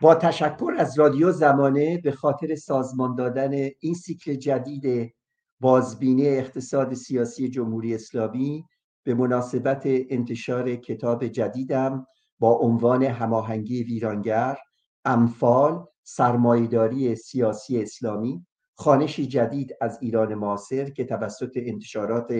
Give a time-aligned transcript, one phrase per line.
[0.00, 5.14] با تشکر از رادیو زمانه به خاطر سازمان دادن این سیکل جدید
[5.60, 8.64] بازبینی اقتصاد سیاسی جمهوری اسلامی
[9.02, 12.06] به مناسبت انتشار کتاب جدیدم
[12.38, 14.56] با عنوان هماهنگی ویرانگر
[15.04, 22.32] امفال سرمایداری سیاسی اسلامی خانشی جدید از ایران معاصر که توسط انتشارات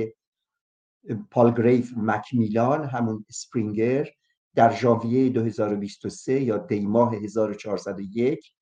[1.30, 4.08] پالگریف مکمیلان همون سپرینگر
[4.56, 8.52] در ژانویه 2023 یا دی ماه 1401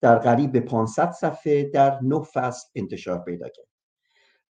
[0.00, 3.66] در قریب به 500 صفحه در نه فصل انتشار پیدا کرد.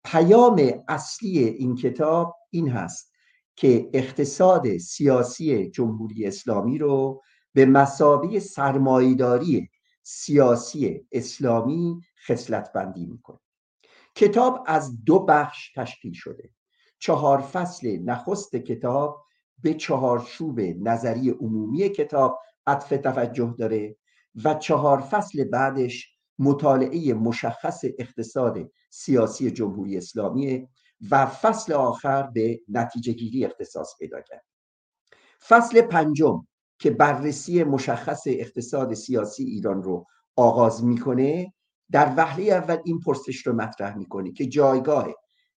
[0.04, 3.12] پیام اصلی این کتاب این هست
[3.56, 9.70] که اقتصاد سیاسی جمهوری اسلامی رو به مسابقه سرمایداری
[10.02, 13.38] سیاسی اسلامی خصلت بندی می‌کنه.
[14.14, 16.50] کتاب از دو بخش تشکیل شده.
[16.98, 19.23] چهار فصل نخست کتاب
[19.64, 23.96] به چهارچوب نظری عمومی کتاب عطف توجه داره
[24.44, 28.58] و چهار فصل بعدش مطالعه مشخص اقتصاد
[28.90, 30.68] سیاسی جمهوری اسلامی
[31.10, 34.44] و فصل آخر به نتیجه گیری اختصاص پیدا کرد.
[35.48, 36.46] فصل پنجم
[36.78, 41.52] که بررسی مشخص اقتصاد سیاسی ایران رو آغاز می‌کنه
[41.90, 45.08] در وهله اول این پرسش رو مطرح می‌کنه که جایگاه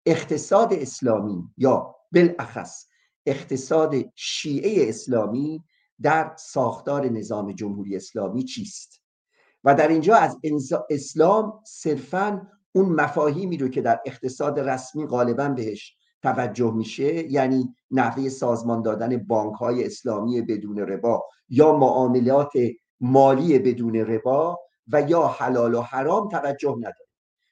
[0.05, 2.87] اقتصاد اسلامی یا بالاخص
[3.27, 5.63] اقتصاد شیعه اسلامی
[6.01, 9.01] در ساختار نظام جمهوری اسلامی چیست؟
[9.63, 10.37] و در اینجا از
[10.89, 18.29] اسلام صرفا اون مفاهیمی رو که در اقتصاد رسمی غالبا بهش توجه میشه یعنی نحوه
[18.29, 22.51] سازمان دادن بانک های اسلامی بدون ربا یا معاملات
[22.99, 27.07] مالی بدون ربا و یا حلال و حرام توجه نداره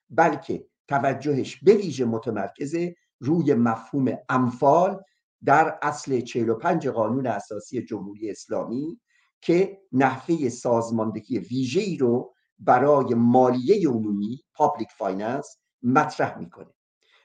[0.10, 5.04] بلکه توجهش به ویژه متمرکزه روی مفهوم انفال
[5.46, 9.00] در اصل 45 قانون اساسی جمهوری اسلامی
[9.42, 16.74] که نحوه سازماندهی ویژه‌ای رو برای مالیه عمومی public finance مطرح می‌کنه.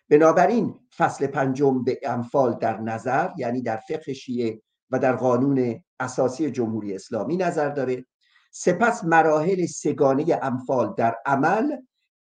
[0.08, 6.50] بنابراین فصل پنجم به انفال در نظر یعنی در فقه شیعه و در قانون اساسی
[6.50, 8.06] جمهوری اسلامی نظر داره.
[8.52, 11.76] سپس مراحل سگانه انفال در عمل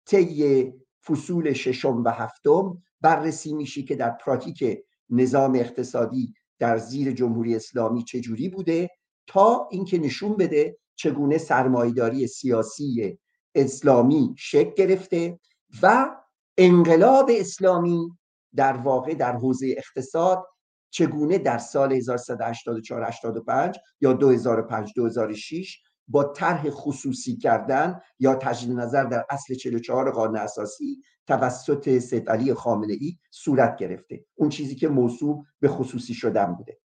[0.05, 0.73] طی
[1.07, 8.03] فصول ششم و هفتم بررسی میشه که در پراتیک نظام اقتصادی در زیر جمهوری اسلامی
[8.03, 8.89] چجوری بوده
[9.27, 13.17] تا اینکه نشون بده چگونه سرمایداری سیاسی
[13.55, 15.39] اسلامی شکل گرفته
[15.81, 16.15] و
[16.57, 18.11] انقلاب اسلامی
[18.55, 20.45] در واقع در حوزه اقتصاد
[20.89, 29.03] چگونه در سال 1384 85 یا 2005 2006 با طرح خصوصی کردن یا تجدید نظر
[29.03, 34.25] در اصل 44 قانون اساسی توسط سید علی خامنه ای صورت گرفته.
[34.35, 36.77] اون چیزی که موضوع به خصوصی شدن بوده.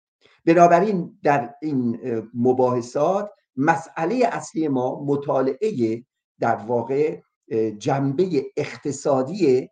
[0.46, 1.98] بنابراین در این
[2.34, 6.04] مباحثات مسئله اصلی ما مطالعه
[6.38, 7.20] در واقع
[7.78, 9.68] جنبه اقتصادی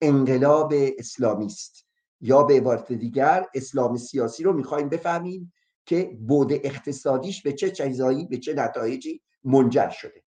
[0.00, 1.86] انقلاب اسلامی است.
[2.20, 5.52] یا به عبارت دیگر اسلام سیاسی رو می‌خوایم بفهمیم
[5.90, 10.22] که بود اقتصادیش به چه چیزایی به چه نتایجی منجر شده.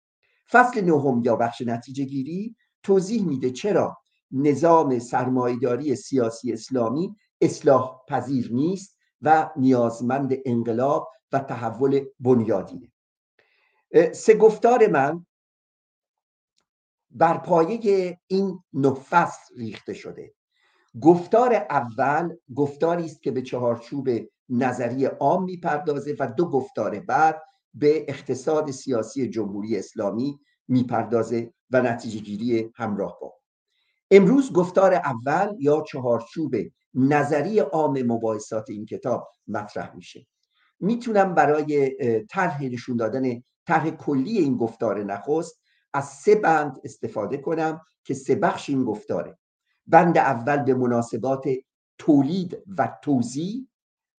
[0.51, 3.97] فصل نهم یا بخش نتیجه گیری توضیح میده چرا
[4.31, 12.91] نظام سرمایداری سیاسی اسلامی اصلاح پذیر نیست و نیازمند انقلاب و تحول بنیادینه.
[14.13, 15.25] سه گفتار من
[17.11, 18.63] بر پایه این
[19.09, 20.33] فصل ریخته شده.
[21.01, 24.09] گفتار اول گفتاری است که به چهارچوب
[24.51, 27.41] نظری عام می‌پردازه و دو گفتار بعد
[27.73, 33.33] به اقتصاد سیاسی جمهوری اسلامی می‌پردازه و نتیجه گیری همراه با.
[34.11, 36.55] امروز گفتار اول یا چهارچوب
[36.93, 40.27] نظری عام مباحثات این کتاب مطرح میشه.
[40.79, 41.91] می‌تونم برای
[42.29, 45.61] طرح نشون دادن طرح کلی این گفتار نخست
[45.93, 49.37] از سه بند استفاده کنم که سه بخش این گفتاره.
[49.87, 51.43] بند اول به مناسبات
[51.97, 53.67] تولید و توزیع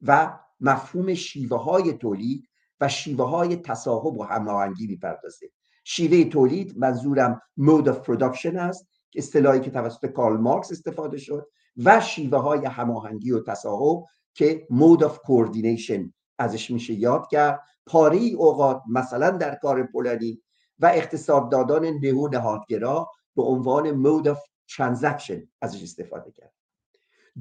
[0.01, 2.49] و مفهوم شیوه های تولید
[2.81, 5.51] و شیوه های تصاحب و هماهنگی می‌پردازه.
[5.83, 11.47] شیوه تولید منظورم mode of production است اصطلاحی که توسط کارل مارکس استفاده شد
[11.85, 14.03] و شیوه های هماهنگی و تصاحب
[14.33, 20.41] که mode of coordination ازش میشه یاد کرد پاره اوقات مثلا در کار پولانی
[20.79, 24.37] و اقتصاددادان نهو نهادگرا به عنوان mode of
[24.75, 26.53] transaction ازش استفاده کرد.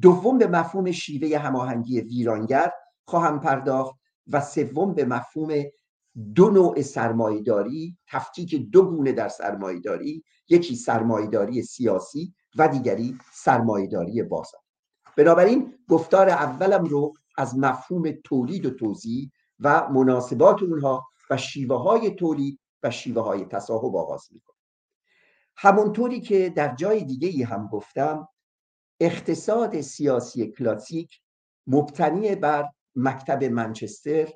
[0.03, 2.71] دوم به مفهوم شیوه هماهنگی ویرانگر
[3.05, 3.97] خواهم پرداخت
[4.27, 5.63] و سوم به مفهوم
[6.35, 14.61] دو نوع سرمایداری تفکیک دو گونه در سرمایداری یکی سرمایداری سیاسی و دیگری سرمایداری بازار.
[15.17, 22.11] بنابراین گفتار اولم رو از مفهوم تولید و توزیع و مناسبات اونها و شیوه های
[22.11, 24.57] تولید و شیوه های تصاحب آغاز می‌کنه
[25.57, 28.29] همونطوری که در جای دیگه ای هم گفتم
[29.01, 31.21] اقتصاد سیاسی کلاسیک
[31.67, 34.29] مبتنی بر مکتب منچستر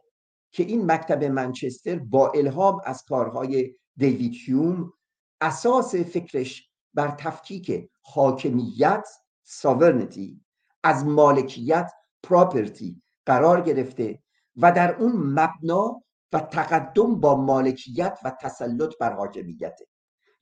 [0.53, 4.93] که این مکتب منچستر با الهام از کارهای دیوید هیوم
[5.41, 9.09] اساس فکرش بر تفکیک حاکمیت
[9.45, 10.41] ساورنتی
[10.83, 11.91] از مالکیت
[12.23, 14.23] پراپرتی قرار گرفته
[14.57, 16.03] و در اون مبنا
[16.33, 19.87] و تقدم با مالکیت و تسلط بر حاکمیته.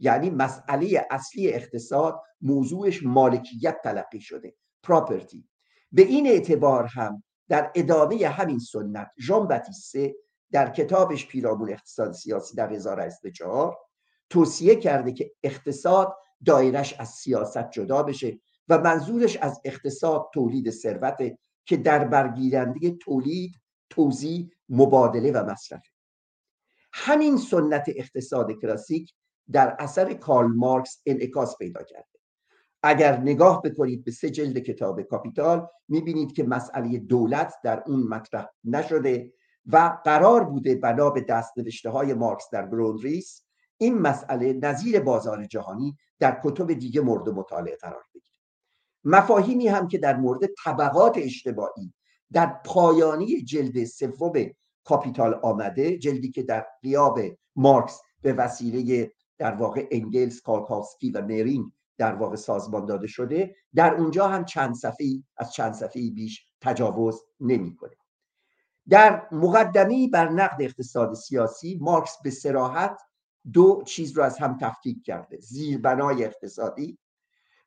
[0.03, 4.55] یعنی مسئله اصلی اقتصاد موضوعش مالکیت تلقی شده.
[4.83, 5.49] پراپرتی
[5.93, 10.15] به این اعتبار هم در ادامه همین سنت ژان باتیسته
[10.53, 13.79] در کتابش پیرامون اقتصاد سیاسی در 1084
[14.31, 21.19] توصیه کرده که اقتصاد دایره‌ش از سیاست جدا بشه و منظورش از اقتصاد تولید ثروت
[21.65, 23.61] که در برگیرنده تولید
[23.91, 25.83] توزیع مبادله و مصرف
[26.93, 29.15] همین سنت اقتصاد کلاسیک
[29.53, 32.19] در اثر کارل مارکس انعکاس پیدا کرده.
[32.83, 38.47] اگر نگاه بکنید به سه جلد کتاب کاپیتال می‌بینید که مسئله دولت در اون مطرح
[38.65, 39.33] نشده
[39.67, 43.43] و قرار بوده بنا به دست نوشته های مارکس در گروندریسه
[43.79, 48.27] این مسئله نظیر بازار جهانی در کتب دیگه مورد مطالعه قرار بگیره.
[49.05, 51.93] مفاهیمی هم که در مورد طبقات اجتماعی
[52.33, 54.33] در پایانی جلد سوم
[54.85, 57.21] کاپیتال آمده جلدی که در غیاب
[57.57, 59.13] مارکس به وسیله
[59.43, 63.57] در واقع انگلز کائوتسکی و مرینگ در واقع سازمان داده شده.
[63.75, 65.07] در اونجا هم چند صفحه
[65.37, 67.97] از چند صفحه بیش تجاوز نمی‌کنه.
[68.89, 73.01] در مقدمی بر نقد اقتصاد سیاسی مارکس به سراحت
[73.53, 76.99] دو چیز رو از هم تفکیک کرده زیربنای اقتصادی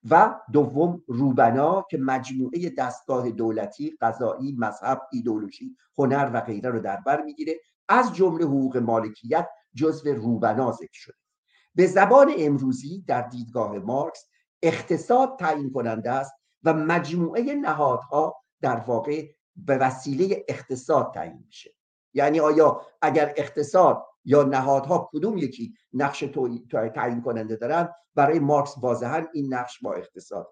[0.10, 6.98] و دوم روبنا که مجموعه دستگاه دولتی قضایی مذهب ایدولوژی هنر و غیره رو در
[6.98, 7.54] بر می‌گیره.
[7.90, 11.25] از جمله حقوق مالکیت جزو روبنا ذکر شده.
[11.76, 14.26] به زبان امروزی در دیدگاه مارکس
[14.64, 16.34] اقتصاد تعیین کننده است
[16.64, 21.72] و مجموعه نهادها در واقع به وسیله اقتصاد تعیین میشه.
[22.14, 26.20] یعنی آیا اگر اقتصاد یا نهادها کدوم یکی نقش
[26.96, 30.48] تعیین کننده دارن برای مارکس واضحا این نقش با اقتصاد.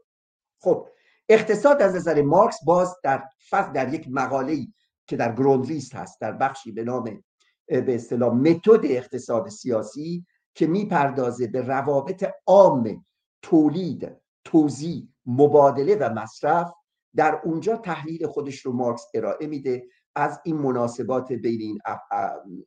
[0.59, 0.87] خب
[1.29, 4.67] اقتصاد از نظر مارکس باز در فصل در یک مقاله
[5.07, 7.23] که در گروندلیست هست در بخشی به نام
[7.67, 13.05] به اصطلاح متد اقتصاد سیاسی که می‌پردازه به روابط عام
[13.41, 14.11] تولید
[14.43, 16.71] توزیع مبادله و مصرف
[17.15, 19.83] در اونجا تحلیل خودش رو مارکس ارائه میده.
[20.15, 21.79] از این مناسبات بین این,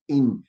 [0.06, 0.46] این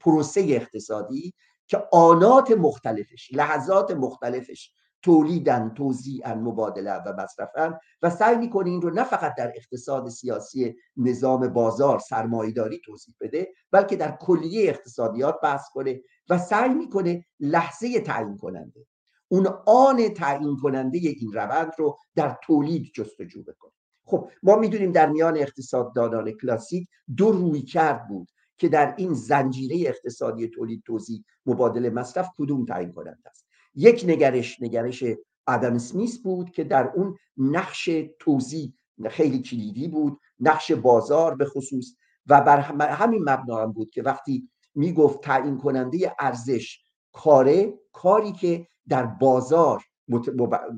[0.00, 1.34] پروسه اقتصادی
[1.66, 8.90] که آنات مختلفش لحظات مختلفش تولیدن توزیعن مبادله و مصرفن و سعی می‌کنه این رو
[8.90, 15.68] نه فقط در اقتصاد سیاسی نظام بازار سرمایداری توضیح بده بلکه در کلیه اقتصادیات بحث
[15.68, 18.86] کنه و سعی می‌کنه لحظه تعیین کننده
[19.28, 23.72] اون آن تعیین کننده این روند رو در تولید جستجو بکنه.
[24.04, 29.88] خب ما می‌دونیم در میان اقتصاددانان کلاسیک دو روی کرد بود که در این زنجیره
[29.88, 35.04] اقتصادی تولید توزیع مبادله مصرف کدوم تعیین کننده است؟ یک نگرش نگرش
[35.46, 38.72] آدم سمیس بود که در اون نقش توزیع
[39.10, 41.94] خیلی کلیدی بود نقش بازار به خصوص
[42.26, 46.78] و بر همین مبنا هم بود که وقتی می‌گفت تعیین کننده ارزش
[47.12, 49.82] کاره کاری که در بازار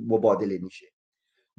[0.08, 0.86] مبادله میشه.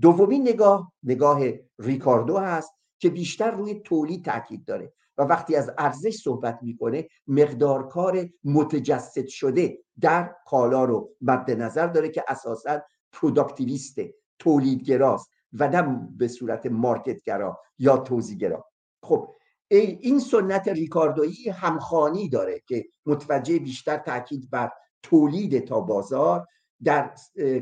[0.01, 1.41] دومین نگاه نگاه
[1.79, 4.93] ریکاردو هست که بیشتر روی تولید تاکید داره.
[5.17, 11.87] و وقتی از ارزش صحبت می‌کنه مقدار کار متجسد شده در کالا رو مد نظر
[11.87, 18.65] داره که اساسا پروداکتیویسته تولیدگراست و نه به صورت مارکتگرا یا توزیگرا
[19.03, 19.35] خب
[19.69, 24.71] این سنت ریکاردویی همخانی داره که متوجه بیشتر تاکید بر
[25.03, 26.47] تولید تا بازار
[26.83, 27.15] در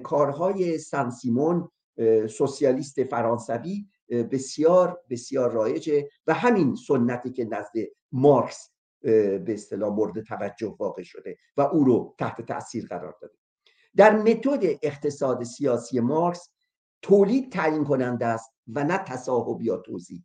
[0.03, 1.69] کارهای سن سیمون
[2.29, 7.73] سوسیالیست فرانسوی بسیار بسیار رایجه و همین سنتی که نزد
[8.11, 8.69] مارکس
[9.01, 13.33] به اصطلاح مورد توجه واقع شده و او رو تحت تاثیر قرار داده.
[13.95, 16.49] در متد اقتصاد سیاسی مارکس
[17.01, 20.21] تولید تعیین کننده است و نه تصاحب یا توزیع.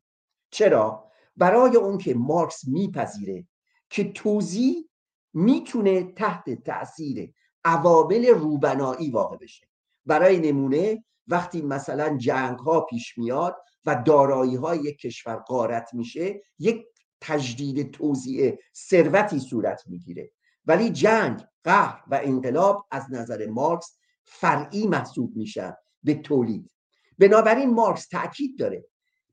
[0.50, 3.46] چرا؟ برای اون که مارکس میپذیره
[3.90, 4.88] که توزیع
[5.34, 9.66] می‌تونه تحت تاثیر عوامل روبنایی واقع بشه.
[10.06, 16.42] برای نمونه وقتی مثلا جنگ ها پیش میاد و دارایی های یک کشور غارت میشه
[16.58, 16.86] یک
[17.20, 20.30] تجدید توزیع ثروتی صورت می‌گیره.
[20.66, 26.70] ولی جنگ قهر و انقلاب از نظر مارکس فرعی محسوب میشن به تولید.
[27.18, 28.86] بنابراین مارکس تاکید داره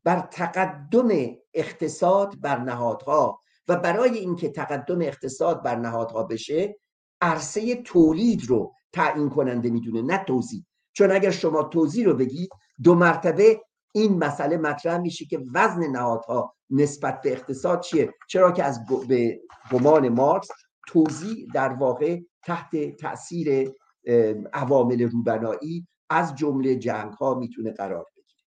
[0.03, 1.07] بر تقدم
[1.53, 6.79] اقتصاد بر نهادها و برای اینکه تقدم اقتصاد بر نهادها بشه
[7.21, 10.63] عرصه تولید رو تعیین کننده می‌دونه نه توزیع.
[10.93, 12.49] چون اگر شما توزیع رو بگید
[12.83, 13.61] دو مرتبه
[13.95, 19.41] این مسئله مطرح میشه که وزن نهادها نسبت به اقتصاد چیه؟ چرا که از به
[19.71, 20.47] گمان مارکس
[20.87, 23.71] توزیع در واقع تحت تاثیر
[24.53, 28.41] عوامل روبنایی از جمله جنگ ها می‌تونه قرار بگیره.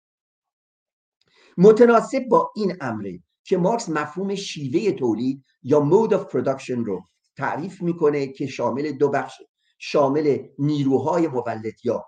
[1.57, 7.03] متناسب با این امره که مارکس مفهوم شیوه تولید یا مود of production رو
[7.37, 9.41] تعریف می‌کنه که شامل دو بخش
[9.79, 12.05] شامل نیروهای مولد یا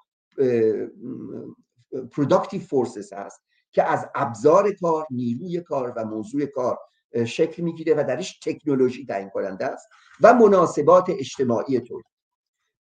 [1.96, 6.80] productive forces هست که از ابزار کار نیروی کار و موضوع کار
[7.26, 9.88] شکل می‌گیره و درش تکنولوژی تعیین کننده است
[10.22, 12.06] و مناسبات اجتماعی تولید.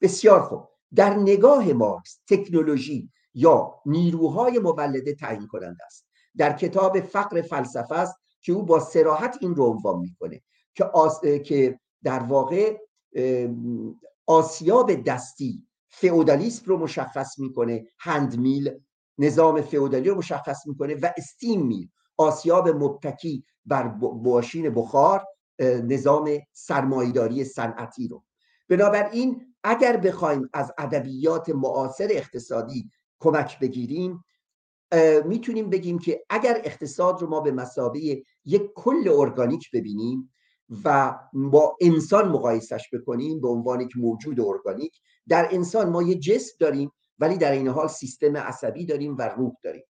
[0.02, 0.70] بسیار خوب.
[0.96, 6.06] در نگاه مارکس تکنولوژی یا نیروهای مولده تعیین کننده است.
[6.38, 10.42] در کتاب فقر فلسفه است که او با سراحت این رو عنوان می‌کنه
[10.76, 11.22] که, آس...
[11.26, 12.78] که در واقع
[14.26, 18.80] آسیاب دستی فئودالیسم رو مشخص می‌کنه هند میل
[19.18, 25.26] نظام فئودالی رو مشخص می‌کنه و استیم میل آسیاب مبتکی بر باشین بخار
[25.60, 28.24] نظام سرمایداری صنعتی رو.
[28.70, 34.24] بنابراین اگر بخوایم از ادبیات معاصر اقتصادی کمک بگیریم
[35.26, 40.34] می‌تونیم بگیم که اگر اقتصاد رو ما به مسابه یک کل ارگانیک ببینیم
[40.84, 46.56] و با انسان مقایسش بکنیم به عنوان یک موجود ارگانیک در انسان ما یه جسم
[46.60, 49.84] داریم ولی در این حال سیستم عصبی داریم و روح داریم.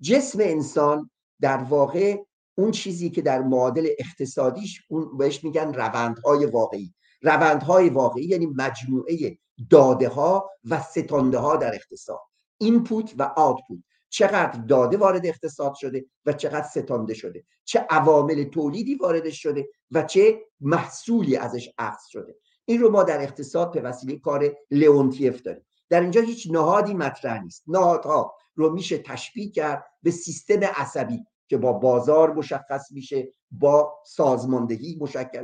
[0.00, 1.10] جسم انسان
[1.40, 2.16] در واقع
[2.58, 6.94] اون چیزی که در معادل اقتصادیش اون بهش میگن روندهای واقعی.
[7.22, 9.38] روندهای واقعی یعنی مجموعه
[9.70, 12.20] داده ها و ستانده ها در اقتصاد.
[12.58, 17.44] اینپوت و آوتپوت چقدر داده وارد اقتصاد شده و چقدر ستانده شده.
[17.64, 22.36] چه عوامل تولیدی وارد شده و چه محصولی ازش اخذ شده.
[22.64, 25.66] این رو ما در اقتصاد به وسیله کار لئونتیف داریم.
[25.90, 27.64] در اینجا هیچ نهادی مطرح نیست.
[27.66, 34.98] نهادها رو میشه تشبیه کرد به سیستم عصبی که با بازار مشخص میشه با سازماندهی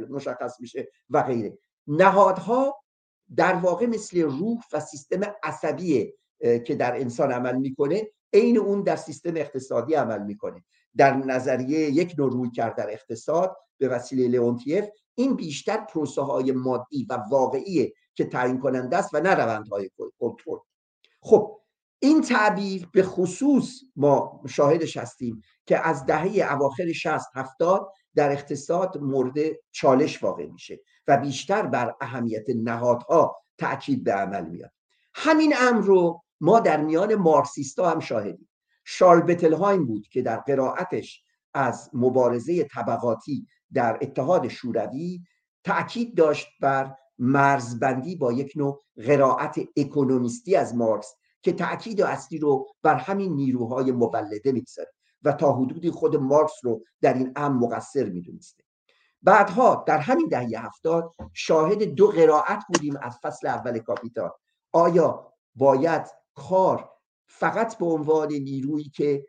[0.09, 1.59] مشخص میشه و غیره.
[1.87, 2.83] نهادها
[3.37, 8.97] در واقع مثل روح و سیستم عصبی که در انسان عمل می‌کنه عین اون در
[8.97, 10.65] سیستم اقتصادی عمل می‌کنه.
[10.97, 14.85] در نظریه یک نوع روی کرد در اقتصاد به وسیله لئونتیف
[15.15, 20.58] این بیشتر پروسه های مادی و واقعی که تعیین کننده است و نه روندهای کنترل.
[21.20, 21.61] خب
[21.99, 28.99] این تعبیر به خصوص ما شاهدش هستیم که از دهه اواخر 60 70 در اقتصاد
[28.99, 29.35] مورد
[29.73, 34.73] چالش واقع میشه و بیشتر بر اهمیت نهادها تاکید به عمل میاد.
[35.14, 38.49] همین امر رو ما در میان مارکسیستا هم شاهدیم.
[38.85, 41.23] شارل بتلهایم بود که در قرائتش
[41.54, 45.20] از مبارزه طبقاتی در اتحاد شوروی
[45.64, 52.66] تأکید داشت بر مرزبندی با یک نوع قرائت اکونومیستی از مارکس که تأکید اصلی رو
[52.82, 54.92] بر همین نیروهای مولده می‌گذاره
[55.23, 58.64] و تا حدودی خود مارکس رو در این امر مقصر می‌دونسته.
[59.23, 64.30] بعدها در همین دهه هفتاد شاهد دو قرائت بودیم از فصل اول کاپیتال
[64.73, 66.90] آیا باید کار
[67.26, 69.26] فقط به عنوان نیرویی که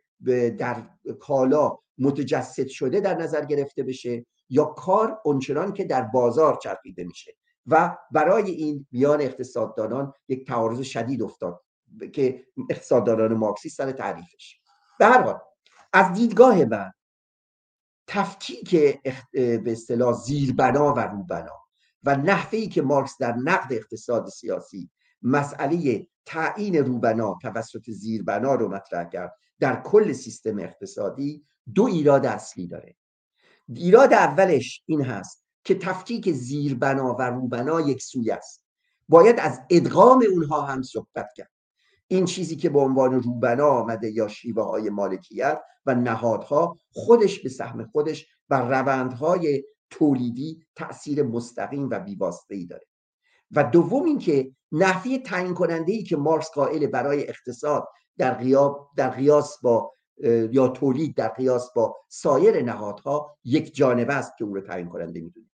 [0.57, 0.83] در
[1.19, 7.35] کالا متجسد شده در نظر گرفته بشه یا کار اونچنان که در بازار چرخیده میشه؟
[7.67, 11.63] و برای این میان اقتصاددانان یک تعارض شدید افتاد
[12.13, 14.59] که اقتصاددانان مارکسی سر تعریفش.
[14.99, 15.39] به هر حال
[15.93, 16.91] از دیدگاه من
[18.07, 18.75] تفکیک
[19.31, 21.57] به اصطلاح زیربنا و روبنا
[22.03, 24.89] و نحوهی که مارکس در نقد اقتصاد سیاسی
[25.21, 31.45] مسئله تعیین روبنا توسط زیربنا رو مطرح کرد در کل سیستم اقتصادی
[31.75, 32.95] دو ایراد اصلی داره.
[33.67, 38.63] ایراد اولش این هست که تفکیک زیربنا و روبنا یک سوی است.
[39.09, 41.51] باید از ادغام اونها هم صحبت کرد.
[42.07, 47.49] این چیزی که به عنوان روبنا آمده یا شیوه های مالکیت و نهادها خودش به
[47.49, 52.85] سهم خودش بر روندهای تولیدی تاثیر مستقیم و بیواسطه ای داره.
[53.51, 59.09] و دوم اینکه نحوه تعیین کننده ای که مارکس قائل برای اقتصاد در قیاب در
[59.09, 59.93] قیاس با
[60.51, 65.21] یا تولید در قیاس با سایر نهادها یک جانبه است که او رو تعیین کننده
[65.21, 65.47] می‌دونه.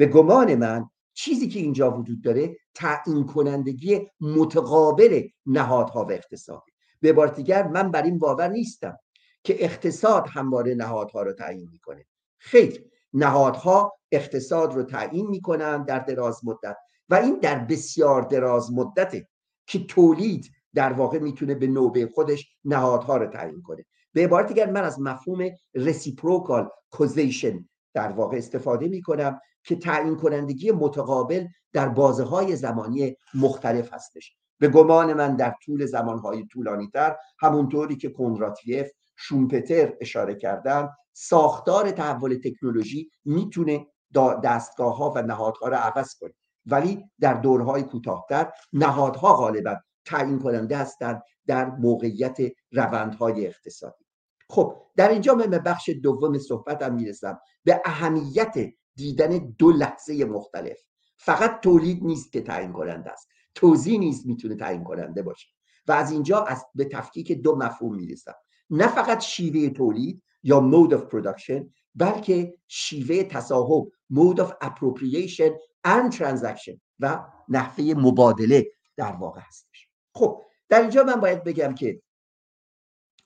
[0.00, 6.62] به گمان من چیزی که اینجا وجود داره تعیین کنندگی متقابل نهادها و اقتصاد.
[7.00, 8.98] به بار دیگر من بر این باور نیستم
[9.44, 12.06] که اقتصاد همواره نهادها رو تعیین می‌کنه.
[12.38, 16.76] خیر نهادها اقتصاد رو تعیین می‌کنن در دراز مدت
[17.08, 19.28] و این در بسیار دراز مدته
[19.66, 23.84] که تولید در واقع می‌تونه به نوبه خودش نهادها رو تعیین کنه.
[24.12, 30.16] به عبارت دیگر من از مفهوم reciprocal causation در واقع استفاده می کنم که تعیین
[30.16, 34.36] کنندگی متقابل در بازه های زمانی مختلف هستش.
[34.58, 41.90] به گمان من در طول زمانهای طولانی تر همونطوری که کندراتیف شومپتر اشاره کردن ساختار
[41.90, 43.86] تحول تکنولوژی می‌تونه
[44.44, 46.34] دستگاه ها و نهادها را عوض کنه.
[46.66, 52.38] ولی در دورهای کوتاهتر نهادها غالبا تعیین کننده هستند در موقعیت
[52.72, 54.04] روندهای اقتصادی.
[54.50, 57.40] خب در اینجا من به بخش دوم صحبتم می‌رسم.
[57.64, 58.54] به اهمیت
[58.94, 60.78] دیدن دو لحظه مختلف.
[61.16, 63.28] فقط تولید نیست که تعیین کننده است.
[63.54, 65.48] توضیح نیست می‌تونه تعیین کننده باشه.
[65.88, 68.34] و از اینجا از به تفکیک دو مفهوم می‌رسم.
[68.70, 75.52] نه فقط شیوه تولید یا mode of production بلکه شیوه تصاحب mode of appropriation
[75.86, 78.66] and transaction و نحوه مبادله
[78.96, 79.88] در واقع هستش.
[80.14, 82.02] خب در اینجا من باید بگم که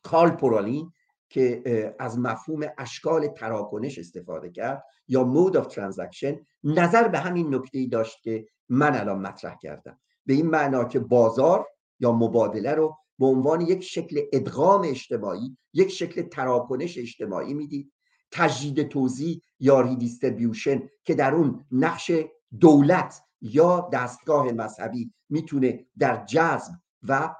[0.03, 0.93] کارل پورالین
[1.35, 7.87] که از مفهوم اشکال تراکنش استفاده کرد یا mode of transaction نظر به همین نکته
[7.87, 9.99] داشت که من الان مطرح کردم.
[10.27, 11.67] به این معنا که بازار
[12.01, 17.93] یا مبادله رو به عنوان یک شکل ادغام اجتماعی یک شکل تراکنش اجتماعی می‌دید.
[18.33, 22.13] تجدید توزیع یا ریدیستریبیوشن که در اون نقش
[22.61, 26.73] دولت یا دستگاه مذهبی می‌تونه در جذب
[27.03, 27.35] و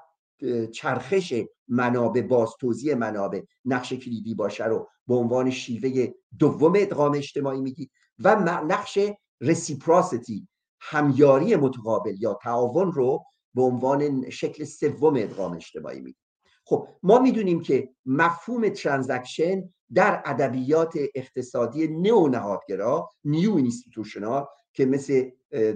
[0.71, 7.61] چرخش منابع باز توزیع منابع نقش کلیدی باشه رو به عنوان شیوه دوم ادغام اجتماعی
[7.61, 8.35] می‌دید و
[8.67, 8.99] نقش
[9.41, 10.47] reciprocity
[10.79, 13.23] همیاری متقابل یا تعاون رو
[13.53, 16.25] به عنوان شکل سوم ادغام اجتماعی می‌دید
[16.65, 25.29] خب ما می‌دونیم که مفهوم transaction در ادبیات اقتصادی نو نهادگرا new institutional که مثل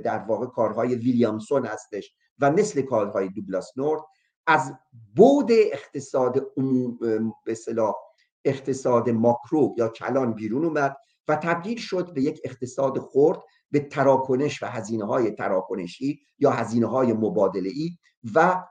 [0.03, 4.01] در واقع کارهای ویلیامسون هستش و مثل کارهای دوگلاس نورث
[4.49, 4.73] از
[5.15, 6.53] بعد اقتصاد
[7.45, 7.95] به صلاح
[8.45, 13.39] اقتصاد ماکرو یا کلان بیرون اومد و تبدیل شد به یک اقتصاد خرد
[13.71, 17.91] به تراکنش و هزینه های تراکنشی یا هزینه های مبادله ای
[18.35, 18.63] و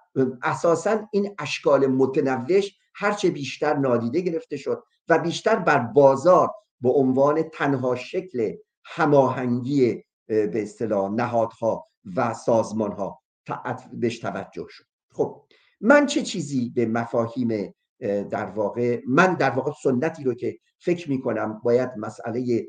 [0.43, 6.51] اساسا این اشکال متنوش هرچه بیشتر نادیده گرفته شد و بیشتر بر بازار
[6.81, 13.23] به عنوان تنها شکل هماهنگی به اصطلاح نهادها و سازمانها
[13.93, 14.85] بهش توجه شد.
[15.13, 15.45] خب
[15.81, 17.75] من چه چیزی به مفاهیم
[18.31, 22.69] در واقع من در واقع سنتی رو که فکر می کنم باید مسئله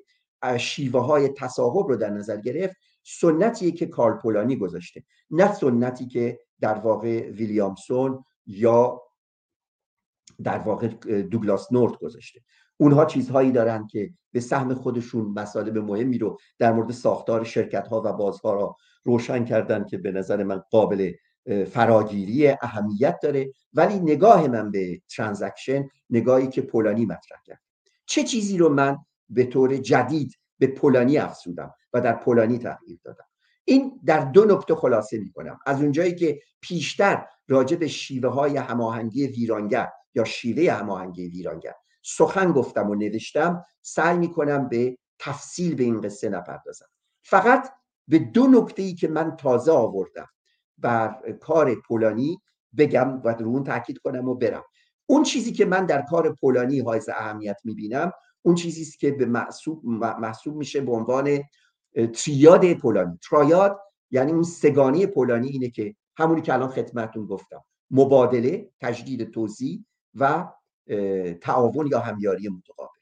[0.57, 5.03] شیوه های تصاحب رو در نظر گرفت سنتیه که کارپولانی گذاشته.
[5.31, 9.01] نه سنتی که در واقع ویلیامسون یا
[10.43, 10.87] در واقع
[11.21, 12.41] دوگلاس نورد گذاشته.
[12.77, 18.01] اونها چیزهایی دارن که به سهم خودشون مسائل مهمی رو در مورد ساختار شرکت ها
[18.05, 21.11] و بازها را روشن کردن که به نظر من قابل
[21.49, 23.53] فراگیری اهمیت داره.
[23.73, 27.61] ولی نگاه من به ترانزکشن نگاهی که پولانی مطرح کرد.
[28.05, 28.97] چه چیزی رو من
[29.29, 33.25] به طور جدید به پولانی افزودم و در پولانی تغییر دادم؟
[33.65, 38.57] این در دو نکته خلاصه می کنم از اونجایی که پیشتر راجع به شیوه های
[38.57, 45.75] هماهنگی ویرانگر یا شیوه هماهنگی ویرانگر سخن گفتم و نوشتم سعی می کنم به تفصیل
[45.75, 46.85] به این قصه نپردازم.
[47.23, 47.69] فقط
[48.07, 50.27] به دو نکته ای که من تازه آوردم.
[50.81, 52.41] بر کار پولانی
[52.77, 54.63] بگم و در اون تاکید کنم و برم.
[55.05, 58.11] اون چیزی که من در کار پولانی های اهمیت می‌بینم
[58.41, 61.39] اون چیزی است که به محسوب, محسوب میشه به عنوان
[62.13, 63.19] تریاد پولانی.
[63.29, 63.79] ترایاد
[64.11, 69.83] یعنی اون سگانی پولانی اینه که همونی که الان خدمتتون گفتم مبادله تجدید توزیع
[70.15, 70.47] و
[71.41, 72.99] تعاون یا همیاری متقابل.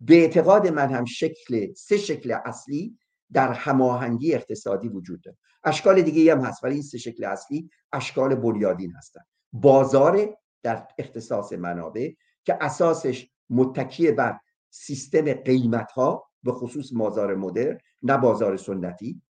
[0.00, 2.98] به اعتقاد من هم شکل سه شکل اصلی
[3.32, 5.38] در هماهنگی اقتصادی وجود داره.
[5.64, 9.20] اشکال دیگه هم هست ولی این سه شکل اصلی اشکال بنیادین هستن.
[9.52, 12.10] بازار در اختصاص منابع
[12.44, 14.38] که اساسش متکی بر
[14.70, 19.22] سیستم قیمت ها به خصوص بازار مدر نه بازار سنتی.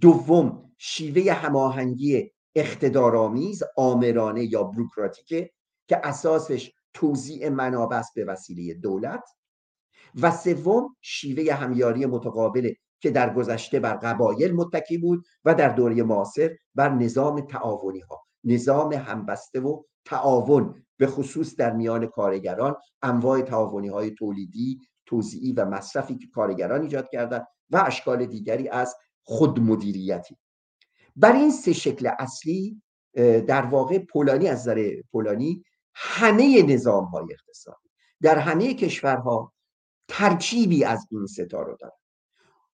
[0.00, 5.50] دوم شیوه هماهنگی اقتدارآمیز آمرانه یا بروکراتیکه
[5.88, 9.24] که اساسش توزیع منابع به وسیله دولت.
[10.22, 16.02] و سوم شیوه همیاری متقابل که در گذشته بر قبایل متکی بود و در دوره
[16.02, 23.40] معاصر بر نظام تعاونی ها نظام همبسته و تعاون به خصوص در میان کارگران انواع
[23.40, 30.36] تعاونی های تولیدی توزیعی و مصرفی که کارگران ایجاد کردند و اشکال دیگری از خودمدیریتی.
[31.16, 32.82] بر این سه شکل اصلی
[33.46, 37.88] در واقع پولانی از نظر پولانی همه نظام های اقتصادی.
[38.22, 39.52] در همه کشورها
[40.08, 41.94] ترکیبی از این ستا رو داره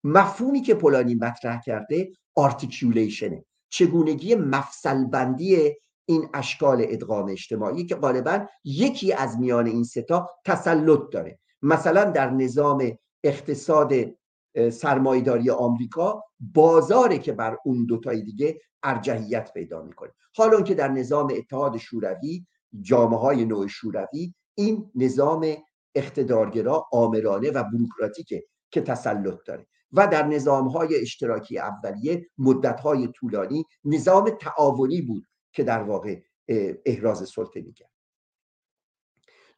[0.04, 3.44] مفهومی که پولانی مطرح کرده آرتیکیولیشنه.
[3.70, 5.72] چگونگی مفصل بندی
[6.04, 11.38] این اشکال ادغام اجتماعی که غالبا یکی از میان این ستا تسلط داره.
[11.62, 13.92] مثلا در نظام اقتصاد
[14.72, 20.10] سرمایداری آمریکا بازاره که بر اون دوتای دیگه ارجحیت پیدا می‌کنه.
[20.36, 22.46] حالا که در نظام اتحاد شوروی
[22.80, 25.46] جامعه های نوع شوروی این نظام
[25.94, 29.66] اقتدارگرا آمرانه و بروکراتیکه که تسلط داره.
[29.92, 36.20] و در نظام های اشتراکی اولیه مدت های طولانی نظام تعاونی بود که در واقع
[36.86, 37.90] احراز سلطه می‌کرد.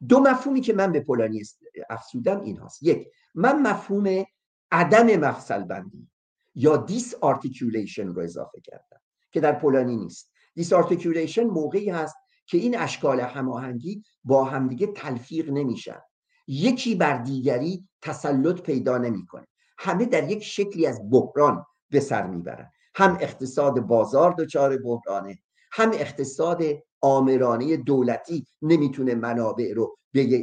[0.07, 1.43] دو مفهومی که من به پولانی
[1.89, 4.23] افزودم این هاست یک من مفهوم
[4.71, 6.09] عدم مفصل بندی
[6.55, 10.31] یا disarticulation رو اضافه کردم که در پولانی نیست.
[10.55, 16.01] disarticulation موقعی هست که این اشکال هماهنگی با همدیگه تلفیق نمیشن.
[16.47, 19.47] یکی بر دیگری تسلط پیدا نمی‌کنه.
[19.77, 22.71] همه در یک شکلی از بحران به سر می‌برن.
[22.95, 25.39] هم اقتصاد بازار دچار بحرانه
[25.71, 26.63] هم اقتصاد
[27.01, 29.97] آمرانه دولتی نمی‌تونه منابع رو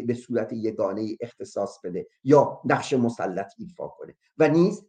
[0.07, 4.14] به صورت یگانه اختصاص بده یا نقش مسلط ایفا کنه.
[4.38, 4.85] و نیز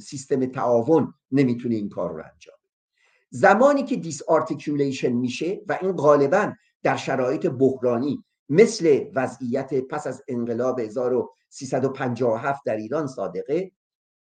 [0.00, 2.56] سیستم تعاون نمی‌تونه این کار رو انجام
[3.30, 6.52] زمانی که disarticulation میشه و این غالبا
[6.82, 10.80] در شرایط بحرانی مثل وضعیت پس از انقلاب
[11.62, 13.72] 1357 در ایران صادقه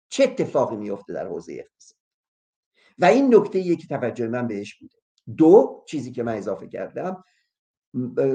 [0.10, 2.00] چه اتفاقی میفته در حوزه اقتصاد؟
[3.00, 4.96] و این نکته یکی توجه من بهش بوده
[5.38, 7.24] دو چیزی که من اضافه کردم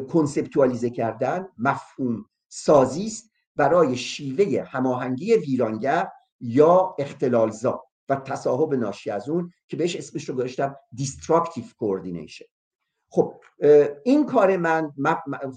[0.08, 6.08] کنسپتوالیزه کردن مفهوم سازی است برای شیوه هماهنگی ویرانگر
[6.40, 12.44] یا اختلالزا و تصاحب ناشی از اون که بهش اسمش رو گذاشتم destructive coordination
[13.14, 13.34] خب
[14.04, 14.92] این کار من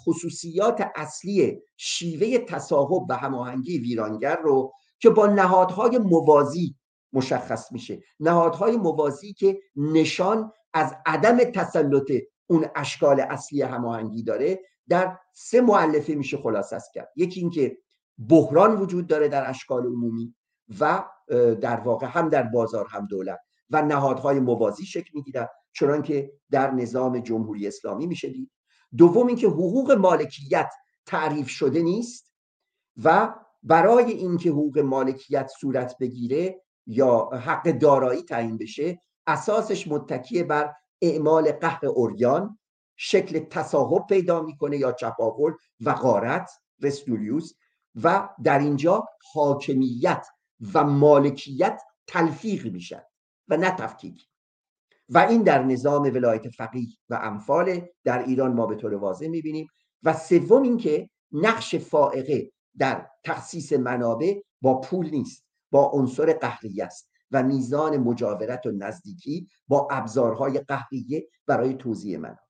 [0.05, 6.75] خصوصیات اصلی شیوه تصاحب و هماهنگی ویرانگر رو که با نهادهای موازی
[7.13, 8.03] مشخص میشه.
[8.19, 12.11] نهادهای موازی که نشان از عدم تسلط
[12.47, 17.11] اون اشکال اصلی هماهنگی داره در سه معلفه میشه خلاصه کرد.
[17.15, 17.77] یکی اینکه
[18.29, 20.35] بحران وجود داره در اشکال عمومی
[20.79, 21.03] و
[21.61, 23.39] در واقع هم در بازار هم دولت
[23.69, 28.51] و نهادهای موازی شکل می‌گیرن چون که در نظام جمهوری اسلامی میشه دید.
[28.97, 30.69] دوم اینکه حقوق مالکیت
[31.05, 32.33] تعریف شده نیست
[33.03, 40.73] و برای اینکه حقوق مالکیت صورت بگیره یا حق دارایی تعیین بشه اساسش متکیه بر
[41.01, 42.59] اعمال قهر اوریان
[42.95, 47.53] شکل تصاحب پیدا می‌کنه یا چپاول و غارت رستولیوس.
[48.03, 50.27] و در اینجا حاکمیت
[50.73, 53.01] و مالکیت تلفیق میشن
[53.47, 54.27] و نه تفکیک.
[55.09, 59.67] و این در نظام ولایت فقیه و امثال در ایران ما به طور واضح می‌بینیم.
[60.03, 67.09] و سوم اینکه نقش فائقه در تخصیص منابع با پول نیست با عنصر قهریه است
[67.31, 72.41] و میزان مجاورت و نزدیکی با ابزارهای قهریه برای توضیح منابع.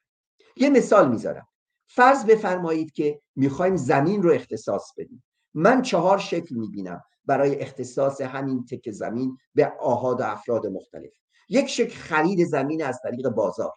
[0.58, 1.48] یه مثال می‌ذارم.
[1.88, 5.24] فرض بفرمایید که می‌خوایم زمین رو اختصاص بدیم.
[5.54, 11.13] من چهار شکل می‌بینم برای اختصاص همین تک زمین به آهاد و افراد مختلف.
[11.49, 13.73] یک شکل خرید زمین از طریق بازار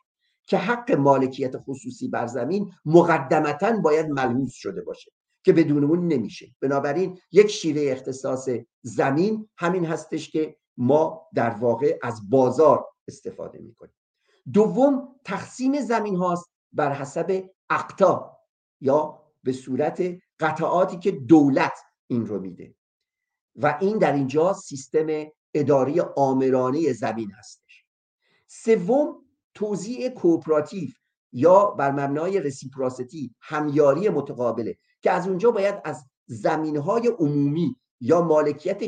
[0.47, 6.55] که حق مالکیت خصوصی بر زمین مقدمتا باید ملموس شده باشه که بدون اون نمیشه.
[6.61, 8.49] بنابراین یک شیوه اختصاص
[8.83, 13.95] زمین همین هستش که ما در واقع از بازار استفاده می‌کنیم.
[14.53, 18.39] دوم تقسیم زمین هاست بر حسب اقتا
[18.81, 20.03] یا به صورت
[20.41, 22.75] قطعاتی که دولت این رو میده.
[23.57, 25.07] و این در اینجا سیستم
[25.55, 27.85] اداری آمرانه زمین هستش.
[28.47, 30.89] سوم توزیع کوپراتیو
[31.33, 38.23] یا بر مبنای رسیپراسیتی همیاری متقابله که از اونجا باید از زمین های عمومی یا
[38.23, 38.85] مالکیت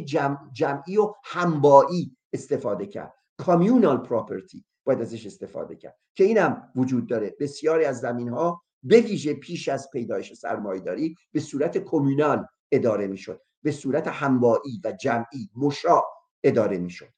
[0.53, 3.15] جمعی و همبایی استفاده کرد.
[3.37, 7.37] کامیونال پراپرتی باید ازش استفاده کرد که اینم وجود داره.
[7.41, 13.41] بسیاری از زمین ها به ویژه پیش از پیدایش سرمایهداری به صورت کمیونال اداره می‌شد.
[13.63, 17.09] به صورت همبایی و جمعی مشاع اداره می‌شد.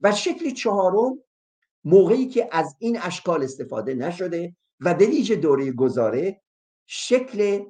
[0.00, 1.18] و شکل چهارم
[1.84, 6.42] موقعی که از این اشکال استفاده نشده و ویژه دوره گذاره
[6.86, 7.64] شکل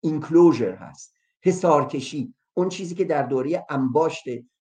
[0.00, 1.14] اینکلوژر هست.
[1.42, 4.24] حسارکشی اون چیزی که در دوره انباشت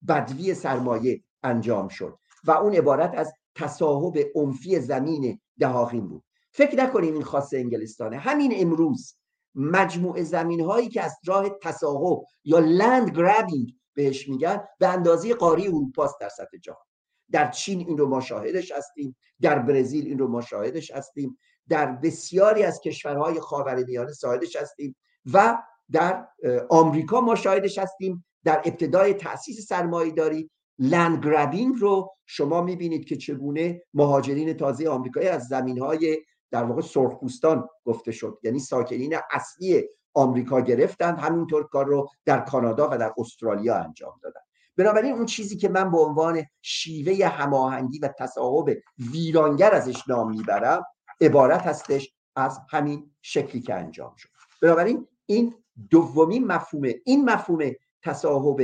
[0.07, 6.23] بدوی سرمایه انجام شد و اون عبارت از تصاحب عنفی زمین دهاقین بود.
[6.51, 8.17] فکر نکنیم این خاص انگلستانه.
[8.17, 9.15] همین امروز
[9.55, 15.67] مجموع زمین هایی که از راه تصاحب یا لند گرابینگ بهش میگن به اندازه قاری
[15.67, 16.85] اروپاست در سطح جهان.
[17.31, 21.37] در چین این رو ما شاهدش هستیم در برزیل این رو ما شاهدش هستیم
[21.69, 24.95] در بسیاری از کشورهای خاورمیانه شاهدش هستیم
[25.33, 25.57] و
[25.91, 26.27] در
[26.69, 28.25] آمریکا ما شاهدش هستیم.
[28.43, 35.47] در ابتدای تاسیس سرمایهداری لند گرابینگ رو شما می‌بینید که چگونه مهاجرین تازه آمریکایی از
[35.47, 36.17] زمین های
[36.51, 38.39] در واقع سرخپوستان گفته شد.
[38.43, 44.41] یعنی ساکنین اصلی آمریکا گرفتند همینطور کار رو در کانادا و در استرالیا انجام دادن.
[44.77, 48.77] بنابراین اون چیزی که من به عنوان شیوه هماهنگی و تصاحب
[49.11, 50.83] ویرانگر ازش نام می‌برم
[51.21, 54.29] عبارت هستش از همین شکلی که انجام شد.
[54.61, 55.55] بنابراین این
[55.89, 58.57] دومین مفهوم این مفهوم تصاحب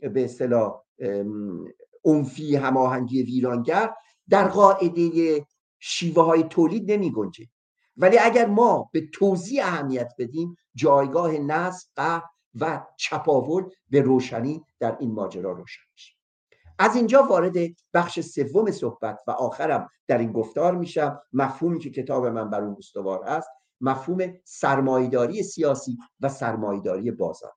[0.00, 0.82] به اصطلاح
[2.04, 3.94] عنفی هماهنگی ویرانگر
[4.28, 5.46] در قاعده
[5.78, 7.46] شیوه های تولید نمی گنجه
[7.96, 12.22] ولی اگر ما به توضیح اهمیت بدیم جایگاه نصب
[12.54, 16.14] و چپاول به روشنی در این ماجرا روشن میشه.
[16.78, 17.56] از اینجا وارد
[17.94, 21.20] بخش سوم صحبت و آخرم در این گفتار میشم.
[21.32, 23.48] مفهومی که کتاب من بر اون استوار است
[23.80, 27.52] مفهوم سرمایداری سیاسی و سرمایداری بازار.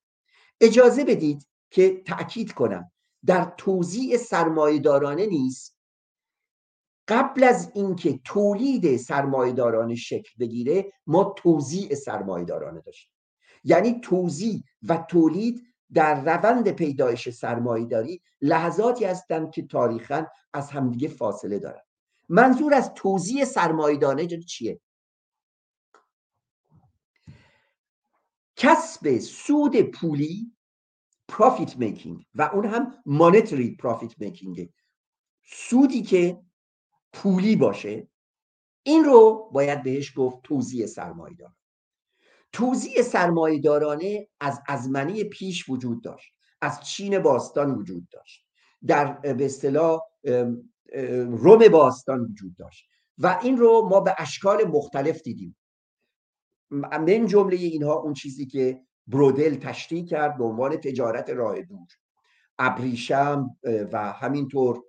[0.61, 2.91] اجازه بدید که تأکید کنم
[3.25, 5.72] در توضیح سرمایدارانه نیست
[7.07, 13.13] قبل از اینکه تولید سرمایدارانه شکل بگیره ما توضیح سرمایدارانه داشتیم.
[13.63, 15.63] یعنی توضیح و تولید
[15.93, 21.85] در روند پیدایش سرمایداری لحظاتی هستند که تاریخا از همدیگه فاصله دارند.
[22.29, 24.79] منظور از توضیح سرمایدانه چیه؟
[28.55, 30.53] کسب سود پولی
[31.27, 34.69] پروفیت میکینگ و اون هم مانیتری پروفیت میکینگ
[35.45, 36.41] سودی که
[37.13, 38.07] پولی باشه
[38.83, 41.51] این رو باید بهش گفت توضیح سرمایدار
[42.51, 48.45] توضیح سرمایدارانه از ازمنه پیش وجود داشت از چین باستان وجود داشت
[48.87, 50.01] در به اصطلاح
[51.27, 55.57] روم باستان وجود داشت و این رو ما به اشکال مختلف دیدیم.
[56.71, 61.87] من جمله اینها اون چیزی که برودل تشریح کرد به عنوان تجارت راه دور
[62.59, 64.83] ابریشم و همینطور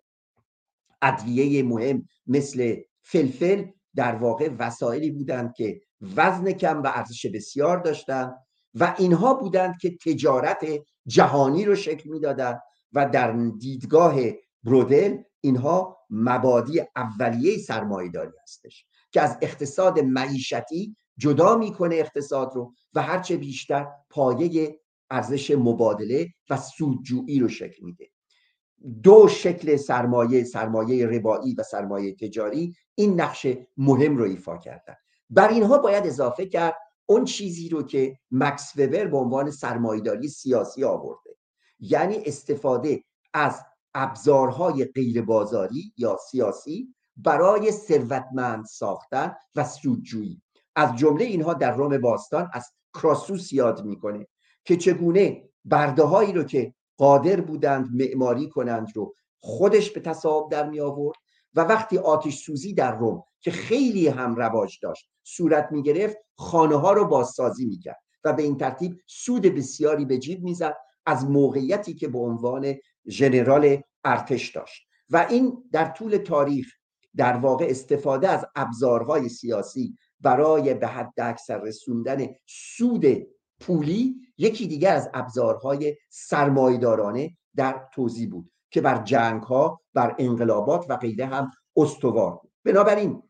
[1.05, 3.65] ادویه مهم مثل فلفل
[3.95, 5.81] در واقع وسایلی بودند که
[6.17, 8.35] وزن کم و ارزش بسیار داشتند
[8.75, 10.67] و اینها بودند که تجارت
[11.07, 12.61] جهانی رو شکل می‌دادند
[12.93, 14.15] و در دیدگاه
[14.65, 23.03] برودل اینها مبادی اولیه سرمایهداری هستش که از اقتصاد معیشتی جدا می‌کنه اقتصاد رو و
[23.03, 28.14] هرچه بیشتر پایه ارزش مبادله و سودجویی رو شکل میده.
[29.03, 34.95] دو شکل سرمایه سرمایه ربایی و سرمایه تجاری این نقش مهم رو ایفا کردن.
[35.31, 40.85] بر اینها باید اضافه کرد اون چیزی رو که مکس وبر به عنوان سرمایهداری سیاسی
[40.85, 41.37] آورده.
[41.81, 43.61] یعنی استفاده از
[43.95, 50.43] ابزارهای غیر بازاری یا سیاسی برای ثروتمند ساختن و سودجویی.
[50.77, 54.27] از جمله اینها در روم باستان از کراسوس یاد می‌کنه
[54.65, 60.69] که چگونه برده هایی رو که قادر بودند معماری کنند رو خودش به تصاحب در
[60.69, 61.17] می آورد
[61.55, 66.77] و وقتی آتش سوزی در روم که خیلی هم رواج داشت صورت می گرفت خانه
[66.77, 70.77] ها رو بازسازی می کرد و به این ترتیب سود بسیاری به جیب می‌زد
[71.07, 72.75] از موقعیتی که به عنوان
[73.09, 76.67] ژنرال ارتش داشت و این در طول تاریخ
[77.17, 83.05] در واقع استفاده از ابزارهای سیاسی برای به حد اکثر رسوندن سود
[83.61, 90.87] پولی یکی دیگر از ابزارهای سرمایدارانه در توضیح بود که بر جنگ ها بر انقلابات
[90.89, 92.53] و غیره هم استوار بود.
[92.65, 93.23] بنابراین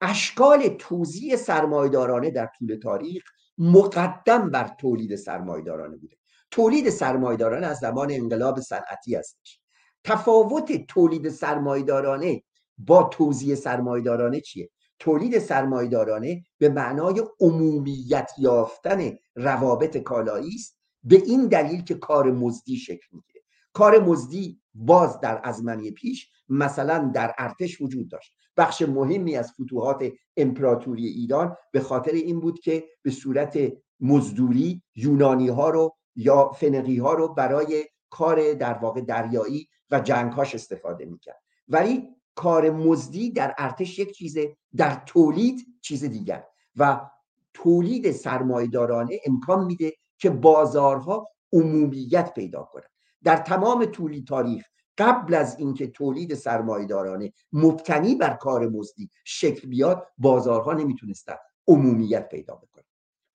[0.00, 3.22] اشکال توزیع سرمایدارانه در طول تاریخ
[3.58, 6.16] مقدم بر تولید سرمایدارانه بوده.
[6.50, 9.60] تولید سرمایدارانه از زمان انقلاب صنعتی هستش.
[10.04, 12.42] تفاوت تولید سرمایدارانه
[12.78, 20.78] با توزیع سرمایدارانه چیه؟ تولید سرمایدارانه به معنای عمومیت یافتن روابط کالایی است.
[21.02, 23.44] به این دلیل که کار مزدی شکل می‌گیره.
[23.72, 28.32] کار مزدی باز در ازمنی پیش مثلا در ارتش وجود داشت.
[28.56, 33.58] بخش مهمی از فتوحات امپراتوری ایران به خاطر این بود که به صورت
[34.00, 40.54] مزدوری یونانی ها رو یا فنقی ها رو برای کار در واقع دریایی و جنگهاش
[40.54, 41.42] استفاده می‌کرد.
[41.68, 42.08] ولی
[42.38, 46.44] کار مزدی در ارتش یک چیزه در تولید چیز دیگر.
[46.76, 47.10] و
[47.54, 52.90] تولید سرمایدارانه امکان میده که بازارها عمومیت پیدا کنند.
[53.24, 54.64] در تمام طولی تاریخ
[54.98, 61.36] قبل از اینکه تولید سرمایدارانه مبتنی بر کار مزدی شکل بیاد بازارها نمی‌تونستن
[61.68, 62.84] عمومیت پیدا بکنن.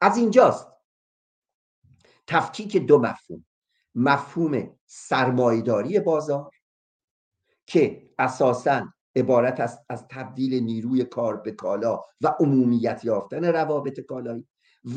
[0.02, 0.68] از اینجاست
[2.28, 3.46] تفکیک دو مفهوم.
[3.96, 6.52] مفهوم سرمایداری بازار
[7.66, 14.48] که اساسا عبارت است از تبدیل نیروی کار به کالا و عمومیت یافتن روابط کالایی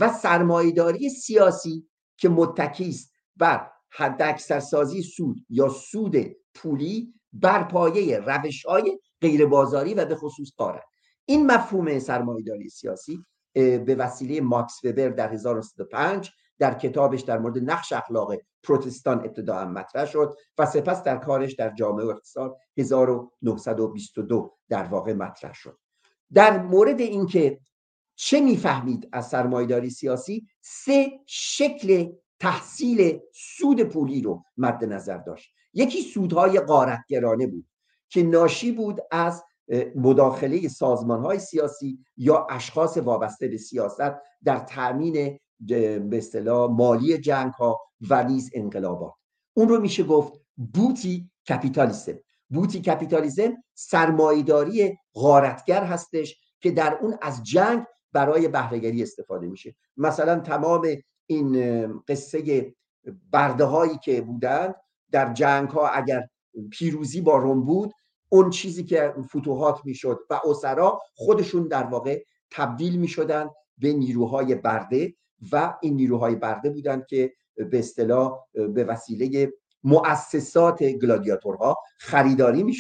[0.00, 6.16] و سرمایداری سیاسی که متکی است بر حداکثرسازی سود یا سود
[6.54, 10.82] پولی بر پایه روش های غیر بازاری و به خصوص قارن
[11.24, 13.18] این مفهوم سرمایداری سیاسی
[13.54, 20.06] به وسیله ماکس وبر در 1905 در کتابش در مورد نقش اخلاق پروتستان ابتدا مطرح
[20.06, 25.78] شد و سپس در کارش در جامعه و اقتصاد 1922 در واقع مطرح شد.
[26.32, 27.60] در مورد اینکه
[28.16, 35.50] چه می‌فهمید از سرمایداری سیاسی سه شکل تحصیل سود پولی رو مد نظر داشت.
[35.74, 37.66] یکی سودهای قارتگرانه بود
[38.08, 39.44] که ناشی بود از
[39.96, 44.12] مداخله سازمان های سیاسی یا اشخاص وابسته به سیاست
[44.44, 49.12] در تأمین به اصطلاح مالی جنگ ها و نیز انقلابات.
[49.54, 50.32] اون رو میشه گفت
[50.74, 52.18] بوتی کپیتالیسم.
[52.48, 59.74] بوتی کپیتالیزم سرمایداری غارتگر هستش که در اون از جنگ برای بهرهگری استفاده میشه.
[59.96, 60.88] مثلا تمام
[61.26, 62.74] این قصه
[63.32, 64.74] برده هایی که بودند
[65.12, 66.28] در جنگ ها اگر
[66.70, 67.92] پیروزی با روم بود
[68.28, 75.14] اون چیزی که فتوحات می‌شد و اسرا خودشون در واقع تبدیل می‌شدن به نیروهای برده
[75.52, 79.52] و این نیروهای برده بودند که به اصطلاح به وسیله
[79.84, 82.76] مؤسسات گلادیاتورها خریداری می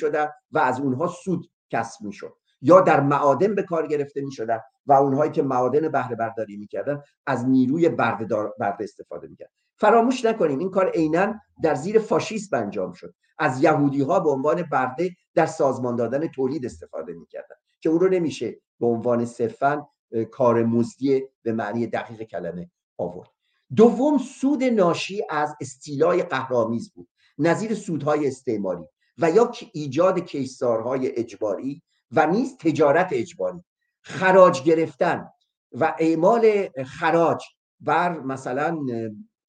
[0.52, 4.60] و از اونها سود کسب می شد یا در معادن به کار گرفته می شدن
[4.86, 8.26] و اونهایی که معادن بهره برداری می‌کردن از نیروی برده,
[8.58, 13.14] برده استفاده می‌کرد فراموش نکنیم این کار عینا در زیر فاشیسم انجام شد.
[13.38, 18.08] از یهودی ها به عنوان برده در سازمان دادن تولید استفاده می‌کردن که او رو
[18.08, 19.86] نمیشه به عنوان صرفا
[20.30, 23.28] کار مزدی به معنی دقیق کلمه آورد.
[23.76, 27.08] دوم سود ناشی از استیلای قهرامیز بود.
[27.38, 28.84] نظیر سودهای استعماری
[29.18, 33.64] و یا ایجاد کیسارهای اجباری و نیز تجارت اجباری.
[34.02, 35.28] خراج گرفتن
[35.72, 37.44] و اعمال خراج
[37.80, 38.78] بر مثلا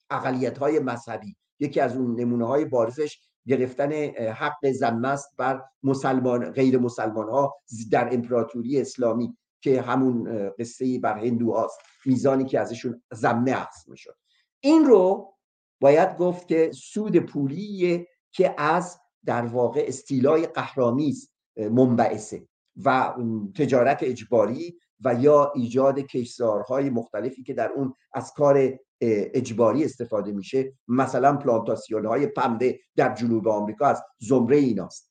[0.09, 1.35] اقلیت های مذهبی.
[1.59, 3.91] یکی از اون نمونه های بارزش گرفتن
[4.31, 7.55] حق زمه است بر مسلمان غیر مسلمان ها
[7.91, 9.37] در امپراتوری اسلامی.
[9.61, 11.79] که همون قصه بر هندو هاست.
[12.05, 14.15] میزانی که ازشون زمه اخذ می‌شد.
[14.59, 15.33] این رو
[15.81, 22.47] باید گفت که سود پولی که از در واقع استیلای قهرامیز منبعثه
[22.85, 23.15] و
[23.55, 30.73] تجارت اجباری و یا ایجاد کشزارهای مختلفی که در اون از کار اجباری استفاده میشه.
[30.87, 35.06] مثلا پلانتاسیون های پنبه در جنوب آمریکا از زمره ایناست.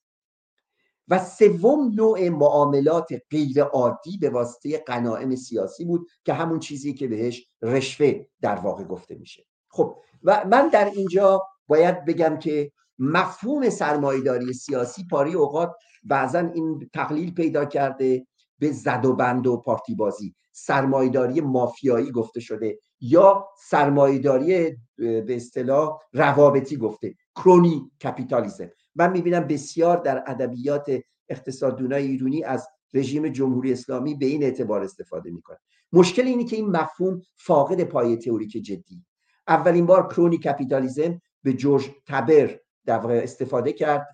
[1.09, 7.09] و سوم نوع معاملات غیر عادی به واسطه قناعم سیاسی بود که همون چیزی که
[7.09, 9.47] بهش رشوه در واقع گفته میشه.
[9.69, 15.73] خب و من در اینجا باید بگم که مفهوم سرمایداری سیاسی پاری اوقات
[16.05, 18.27] بعضا این تقلیل پیدا کرده
[18.59, 25.99] به زد و بند و پارتی بازی سرمایداری مافیایی گفته شده یا سرمایداری به اصطلاح
[26.13, 27.15] روابطی گفته.
[27.35, 30.91] کرونی کپیتالیزم من می‌بینم بسیار در ادبیات
[31.29, 35.59] اقتصاددونای ایرونی از رژیم جمهوری اسلامی به این اعتبار استفاده می‌کنه
[35.93, 39.05] مشکل اینه که این مفهوم فاقد پای تئوریک جدی.
[39.49, 44.07] اولین بار کرونی کپیتالیزم به جورج تبر در استفاده کرد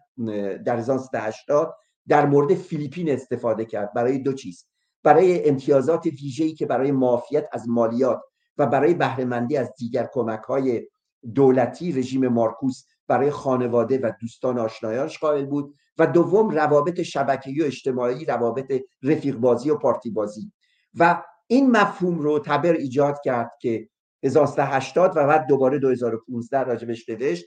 [0.65, 1.75] در 1980
[2.09, 3.93] در مورد فیلیپین استفاده کرد.
[3.93, 4.67] برای دو چیز.
[5.03, 8.21] برای امتیازات ویژه‌ای که برای معافیت از مالیات
[8.59, 10.89] و برای بهرهمندی از دیگر کمک های
[11.35, 17.65] دولتی رژیم مارکوس برای خانواده و دوستان آشنایانش قائل بود و دوم روابط شبکه‌ای و
[17.65, 18.73] اجتماعی روابط
[19.03, 20.53] رفیق بازی و پارتی بازی
[20.95, 23.89] و این مفهوم رو تبر ایجاد کرد که
[24.25, 27.45] 1980 و بعد دوباره 2015 راجع بهش نوشت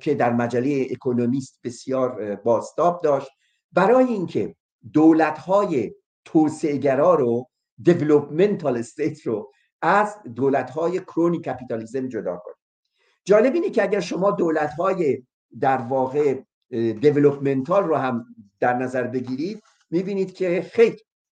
[0.00, 3.30] که در مجله اکونومیست بسیار بازتاب داشت.
[3.72, 4.56] برای اینکه
[4.92, 5.94] دولت های
[6.24, 7.48] توسعه‌گرا رو
[7.82, 12.54] developmental state رو از دولت های crony capitalism جدا کنه.
[13.24, 15.22] جالب اینه که اگر شما دولت های
[15.60, 18.26] در واقع developmental رو هم
[18.60, 20.96] در نظر بگیرید می‌بینید که خیلی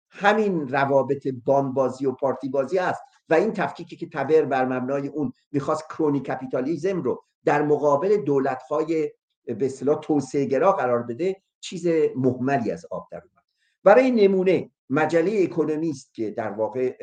[0.10, 1.28] همین روابط
[1.74, 6.20] بازی و پارتی بازی است و این تفکیکی که تبر بر مبنای اون می‌خواست crony
[6.20, 9.12] capitalism رو در مقابل دولت های
[9.46, 13.44] به اصطلاح توسعه قرار بده چیز مهملی از آب در اومد.
[13.84, 16.98] برای نمونه مجله اکونومیست که در واقع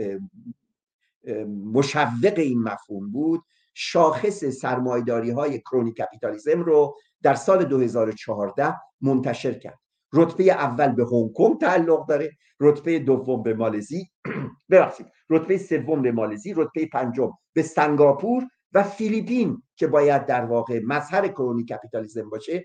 [1.72, 3.42] مشوق این مفهوم بود
[3.74, 9.78] شاخص سرمایه‌داری های crony capitalism رو در سال 2014 منتشر کرد.
[10.12, 14.10] رتبه اول به هنگ کنگ تعلق داره رتبه دوم به مالزی.
[14.70, 18.42] ببخشید رتبه سوم به مالزی رتبه پنجم به سنگاپور
[18.72, 22.64] و فیلیپین که باید در واقع مظهر crony capitalism باشه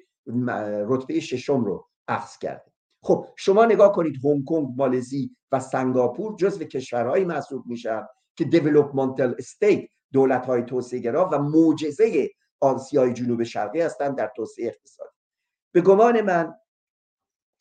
[0.87, 2.71] رتبه ششم رو اخذ کرده.
[3.03, 8.03] خب شما نگاه کنید هنگ کنگ مالزی و سنگاپور جزو کشورهایی محسوب میشن
[8.35, 12.29] که developmental state دولت های توسعه و معجزه
[12.59, 15.17] آسیای جنوب شرقی هستند در توسعه اقتصادی.
[15.71, 16.53] به گمان من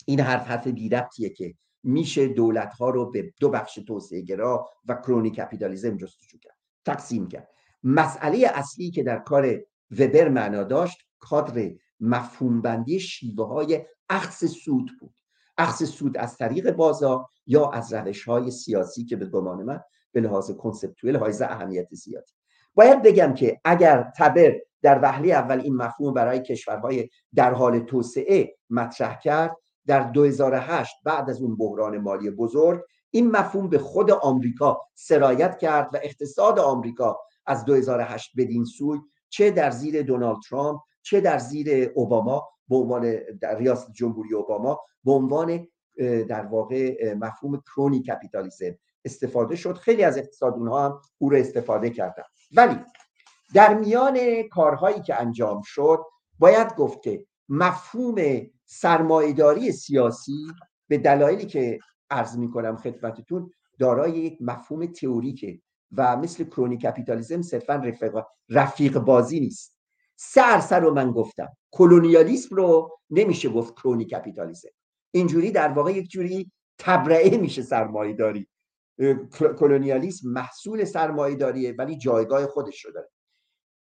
[0.07, 0.91] این حرف حرف بی
[1.37, 6.57] که میشه دولت ها رو به دو بخش توسعه گرا و کرونی کپیتالیزم جستجو کرد
[6.85, 7.49] تقسیم کرد.
[7.83, 11.71] مسئله اصلی که در کار وبر معنا داشت کادر
[12.01, 15.15] مفهوم بندی شیوه های اخص سود بود.
[15.59, 19.81] اخص سود از طریق بازار یا از روش های سیاسی که به گمان من
[20.13, 22.33] به لحاظ کنسپتویل های اهمیت زیادی.
[22.77, 24.53] باید بگم که اگر تبر
[24.83, 29.57] در وهله اول این مفهوم برای کشورهای در حال توسعه مطرح کرد
[29.87, 35.95] در 2008 بعد از اون بحران مالی بزرگ این مفهوم به خود آمریکا سرایت کرد
[35.95, 38.99] و اقتصاد آمریکا از 2008 بدین سوی
[39.29, 44.81] چه در زیر دونالد ترامپ چه در زیر اوباما به عنوان در ریاست جمهوری اوباما
[45.05, 45.66] به عنوان
[46.29, 48.75] در واقع مفهوم crony capitalism.
[49.07, 49.75] استفاده شد.
[49.75, 52.23] خیلی از اقتصاددان ها هم او رو استفاده کردن.
[52.57, 52.77] ولی
[53.55, 55.99] در میان کارهایی که انجام شد
[56.39, 58.17] باید گفت که مفهوم
[58.64, 60.47] سرمایه‌داری سیاسی
[60.89, 61.79] به دلایلی که
[62.11, 65.61] عرض می کنم خدمتتون دارای یک مفهوم تئوریکه
[65.93, 69.77] و مثل crony capitalism صرفا رفیق, رفیق بازی نیست.
[70.17, 71.49] سه عرصه رو من گفتم.
[71.71, 74.69] colonialism رو نمیشه گفت crony capitalism.
[75.11, 78.49] اینجوری در واقع یک جوری تبرئه میشه سرمایه داری
[79.59, 83.09] colonialism محصول سرمایه داریه ولی جایگاه خودش رو داره.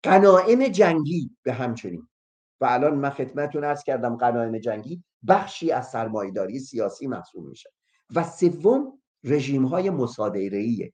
[0.04, 2.08] غنائم جنگی به همچنین.
[2.62, 7.70] و الان من خدمتتون عرض کردم غنائم جنگی بخشی از سرمایه‌داری سیاسی محسوب میشه.
[8.16, 10.92] و سوم رژیم های مصادره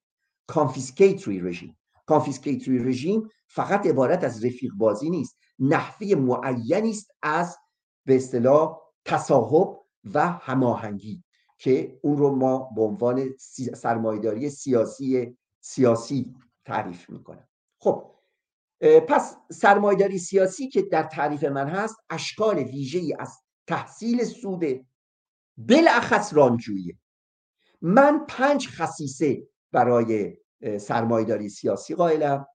[0.48, 5.38] confiscatory regime confiscatory regime فقط عبارت از رفیق بازی نیست.
[5.60, 7.58] نحوه معینی است از
[8.06, 9.80] به اصطلاح تصاحب
[10.14, 11.24] و هماهنگی.
[11.62, 13.30] که اون رو ما به عنوان
[13.76, 16.36] سرمایداری سیاسی سیاسی
[16.66, 17.48] تعریف می‌کنم.
[17.80, 18.12] خب
[19.08, 23.38] پس سرمایداری سیاسی که در تعریف من هست اشکال ویژه ای از
[23.68, 24.86] تحصیل سود
[25.58, 26.98] بالاخص رانجویی
[27.82, 30.38] من پنج خصیصه برای
[30.80, 32.46] سرمایداری سیاسی قائلم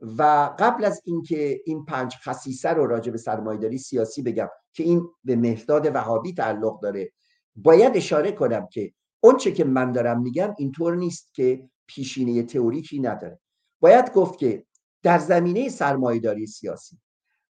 [0.00, 0.22] و
[0.58, 5.36] قبل از اینکه این پنج خصیصه رو راجع به سرمایداری سیاسی بگم که این به
[5.36, 7.12] مهداد وهابی تعلق داره
[7.56, 13.40] باید اشاره کنم که اونچه که من دارم میگم اینطور نیست که پیشینه تئوریکی نداره.
[13.80, 14.64] باید گفت که
[15.02, 16.98] در زمینه سرمایهداری سیاسی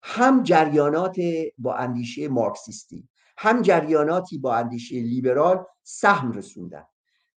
[0.03, 1.15] هم جریانات
[1.57, 6.85] با اندیشه مارکسیستی هم جریاناتی با اندیشه لیبرال سهم رسوندن.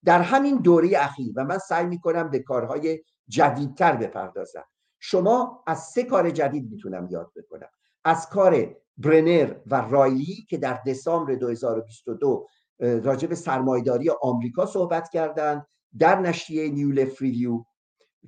[0.04, 4.64] در همین دوره اخیر و من سعی می‌کنم به کارهای جدیدتر بپردازم.
[5.00, 7.68] شما از سه کار جدید می‌تونم یاد بکنم.
[8.04, 12.48] از کار برنر و رایلی که در دسامبر 2022
[12.78, 15.66] راجع به سرمایداری آمریکا صحبت کردند
[15.98, 17.64] در نشریه نیو لف ریویو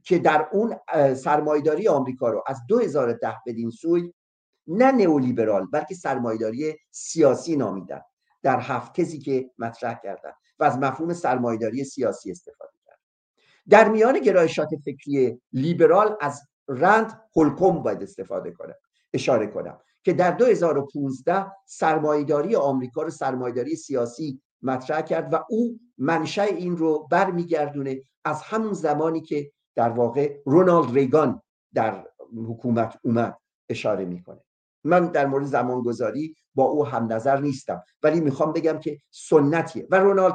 [0.03, 0.77] که در اون
[1.15, 4.13] سرمایداری آمریکا رو از 2010 بدین سوی
[4.67, 8.01] نه نئولیبرال بلکه سرمایداری سیاسی نامیدن.
[8.43, 12.99] در هفت تزی که مطرح کردن و از مفهوم سرمایداری سیاسی استفاده کرد
[13.69, 18.75] در میان گرایشات فکری لیبرال از رند هولکوم باید استفاده کنم
[19.17, 26.43] اشاره کنم که در 2015 سرمایداری آمریکا رو سرمایداری سیاسی مطرح کرد و او منشأ
[26.43, 31.43] این رو برمیگردونه از همون زمانی که در واقع رونالد ریگان
[31.75, 32.07] در
[32.49, 33.39] حکومت اومد
[33.69, 34.41] اشاره می‌کنه.
[34.85, 39.97] من در مورد زمانگذاری با او هم نظر نیستم ولی می‌خوام بگم که سنتیه و
[39.97, 40.35] رونالد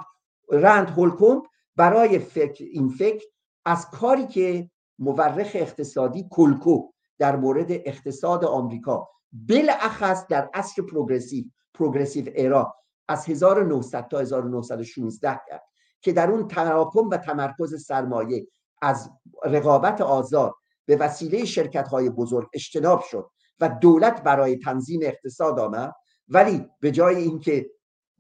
[0.52, 1.44] رند هولکومب
[1.76, 3.26] برای فکر این فکر
[3.66, 4.70] از کاری که
[5.00, 6.92] مورخ اقتصادی کلکو
[7.22, 9.10] در مورد اقتصاد آمریکا.
[9.32, 12.76] بالاخص در عصر پروگرسیو پروگرسیو ایرا
[13.08, 15.64] از 1900 تا 1916 کرد
[16.02, 18.48] که در اون تراکم و تمرکز سرمایه
[18.82, 19.10] از
[19.44, 20.54] رقابت آزاد
[20.86, 25.94] به وسیله شرکت های بزرگ اجتناب شد و دولت برای تنظیم اقتصاد آمد.
[26.28, 27.72] ولی به جای اینکه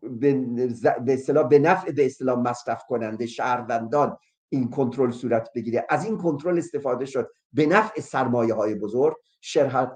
[0.02, 0.43] به
[1.08, 4.18] اصطلاح به نفع به اصطلاح مصرف کننده شهروندان
[4.52, 5.86] این کنترل صورت بگیره.
[5.89, 7.28] از این کنترل استفاده شد.
[7.54, 9.16] به نفع سرمایه های بزرگ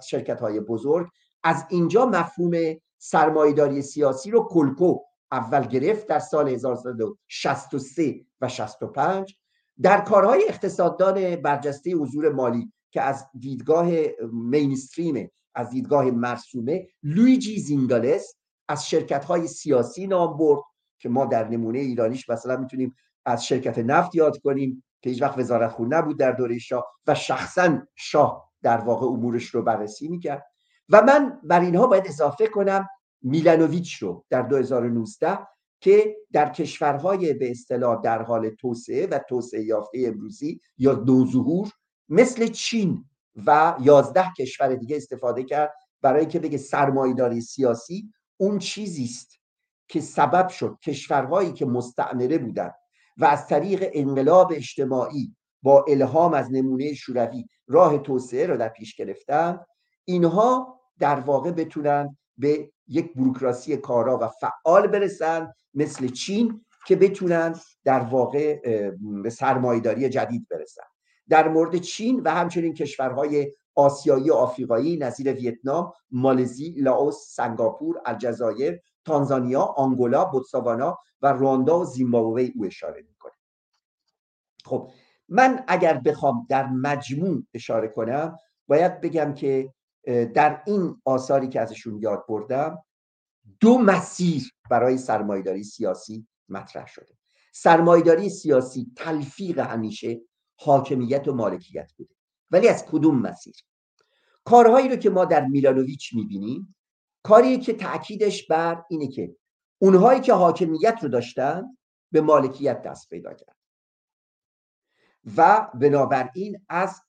[0.01, 1.07] شرکت های بزرگ.
[1.43, 2.51] از اینجا مفهوم
[2.97, 4.99] سرمایهداری سیاسی رو کلکو
[5.31, 9.35] اول گرفت در سال 1963 و 65
[9.81, 13.87] در کارهای اقتصاددان برجسته حضور مالی که از دیدگاه
[14.31, 18.35] مینستریم از دیدگاه مرسومه لویجی زینگالس
[18.67, 20.61] از شرکت های سیاسی نام برد
[20.99, 22.95] که ما در نمونه ایرانیش مثلا می‌تونیم
[23.25, 27.15] از شرکت نفت یاد کنیم که هیچ وقت وزارت خون نبود در دوره شاه و
[27.15, 30.45] شخصا شاه در واقع امورش رو بررسی می‌کرد.
[30.89, 32.87] و من بر اینها باید اضافه کنم
[33.21, 35.37] میلانوویچ رو در 2019
[35.81, 41.71] که در کشورهای به اصطلاح در حال توسعه و توسعه یافته امروزی یا نوظهور
[42.09, 43.05] مثل چین
[43.45, 49.39] و یازده کشور دیگه استفاده کرد برای که بگه سرمایهداری سیاسی اون چیزی است
[49.87, 52.73] که سبب شد کشورهایی که مستعمره بودند
[53.17, 58.95] و از طریق انقلاب اجتماعی با الهام از نمونه شوروی راه توسعه را در پیش
[58.95, 59.65] گرفتند
[60.05, 67.59] اینها در واقع بتونن به یک بروکراسی کارا و فعال برسن مثل چین که بتونن
[67.83, 68.59] در واقع
[69.23, 70.83] به سرمایداری جدید برسن
[71.29, 78.81] در مورد چین و همچنین کشورهای آسیایی و آفریقایی نظیر ویتنام، مالزی، لاوس، سنگاپور، الجزایر،
[79.05, 83.33] تانزانیا، آنگولا، بوتسوانا و رواندا و زیمبابوه او اشاره می‌کنه.
[84.65, 84.91] خب
[85.29, 89.73] من اگر بخوام در مجموع اشاره کنم باید بگم که
[90.33, 92.83] در این آثاری که ازشون یاد بردم
[93.59, 97.17] دو مسیر برای سرمایداری سیاسی مطرح شده.
[97.53, 100.21] سرمایداری سیاسی تلفیق همیشه
[100.55, 102.15] حاکمیت و مالکیت بوده.
[102.51, 103.55] ولی از کدوم مسیر؟
[104.43, 106.75] کارهایی رو که ما در میلانوویچ می‌بینیم
[107.25, 109.35] کاری که تاکیدش بر اینه که
[109.79, 111.77] اونهایی که حاکمیت رو داشتن
[112.11, 113.55] به مالکیت دست پیدا کرد
[115.37, 117.01] و بنابراین از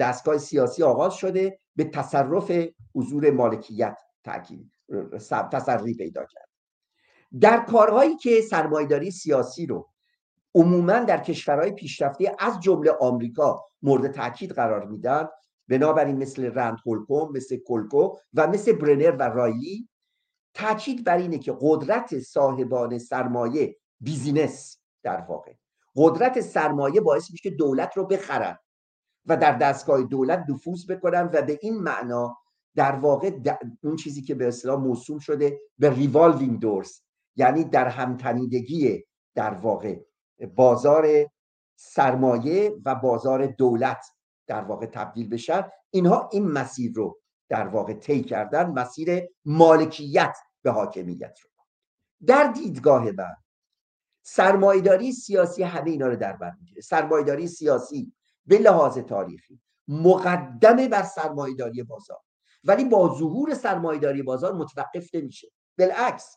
[0.00, 2.52] دستگاه سیاسی آغاز شده به تصرف
[2.94, 4.72] حضور مالکیت تاکید
[5.52, 6.48] تسری پیدا کرد.
[7.40, 9.90] در کارهایی که سرمایداری سیاسی رو
[10.54, 15.28] عموما در کشورهای پیشرفته از جمله آمریکا مورد تاکید قرار میدن
[15.68, 19.88] بنابراین مثل رندال هولکوم مثل کلکو و مثل برنر و رایلی
[20.54, 25.52] تاکید بر اینه که قدرت صاحبان سرمایه business در واقع.
[25.96, 28.58] قدرت سرمایه باعث میشه دولت رو بخرن
[29.26, 32.38] و در دستگاه دولت نفوذ بکنن و به این معنا
[32.74, 33.38] در واقع
[33.82, 37.00] اون چیزی که به اصطلاح موسوم شده به ریوالوینگ دورز
[37.36, 39.04] یعنی در همتنیدگی
[39.34, 40.00] در واقع
[40.54, 41.06] بازار
[41.76, 44.06] سرمایه و بازار دولت
[44.46, 50.70] در واقع تبدیل بشن اینها این مسیر رو در واقع طی کردن مسیر مالکیت به
[50.70, 51.50] حاکمیت رو.
[52.26, 53.34] در دیدگاه من
[54.22, 56.80] سرمایداری سیاسی همه اینا رو در بر می‌گیره.
[56.80, 58.12] سرمایداری سیاسی
[58.46, 62.20] به لحاظ تاریخی مقدمه بر سرمایداری بازار.
[62.64, 65.48] ولی با ظهور سرمایداری بازار متوقف نمیشه.
[65.78, 66.36] بالعکس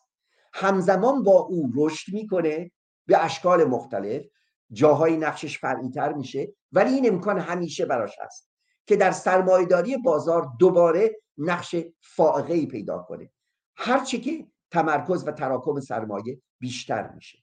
[0.53, 2.71] همزمان با او رشد می‌کنه
[3.05, 4.25] به اشکال مختلف
[4.71, 8.49] جاهای نقشش فرعیتر میشه ولی این امکان همیشه براش هست
[8.85, 13.31] که در سرمایداری بازار دوباره نقش فائقه ای پیدا کنه.
[13.75, 17.37] هرچه که تمرکز و تراکم سرمایه بیشتر میشه.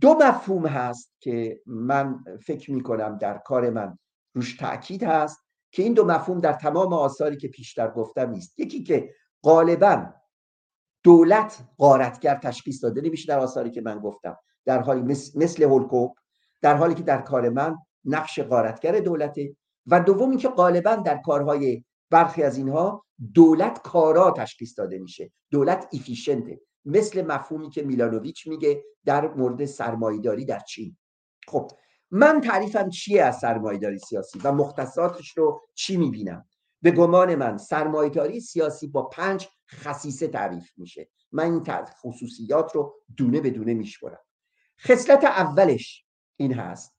[0.00, 3.98] دو مفهوم هست که من فکر می‌کنم در کار من
[4.34, 5.38] روش تاکید هست
[5.72, 8.58] که این دو مفهوم در تمام آثاری که پیشتر گفتم نیست.
[8.58, 10.06] یکی که غالبا
[11.02, 14.36] دولت قارتگر تشخیص داده نمیشه در آثاری که من گفتم.
[14.66, 15.02] در حالی
[15.34, 16.16] مثل, هولکوب
[16.62, 19.56] در حالی که در کار من نقش قارتگر دولته
[19.86, 23.04] و دومی که غالبا در کارهای برخی از اینها
[23.34, 30.44] دولت کارا تشخیص داده میشه دولت ایفیشنته مثل مفهومی که میلانوویچ میگه در مورد سرمایداری
[30.44, 30.96] در چین.
[31.48, 31.70] خب
[32.10, 36.48] من تعریفم چیه از سرمایداری سیاسی و مختصاتش رو چی می‌بینم؟
[36.82, 41.08] به گمان من سرمایداری سیاسی با پنج خصیصه تعریف میشه.
[41.32, 44.25] من این خصوصیات رو دونه به دونه میشورم
[44.80, 46.04] خصلت اولش
[46.36, 46.96] این هست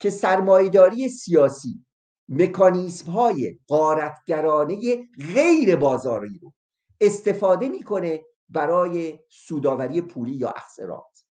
[0.00, 1.86] که سرمایداری سیاسی
[2.28, 6.52] مکانیزم های قارتگرانه غیر بازاری رو
[7.00, 11.24] استفاده می‌کنه برای سوداوری پولی یا اخسرات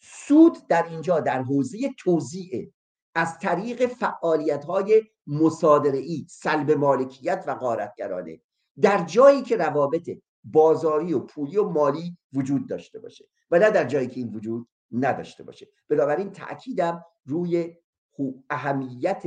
[0.00, 2.72] سود در اینجا در حوزه توزیع
[3.14, 8.40] از طریق فعالیت های مصادره ای سلب مالکیت و غارتگرانه
[8.80, 10.10] در جایی که روابط
[10.44, 14.68] بازاری و پولی و مالی وجود داشته باشه و نه در جایی که این وجود
[14.94, 15.68] نداشته باشه.
[15.88, 17.76] بنابراین تاکیدم روی
[18.50, 19.22] اهمیت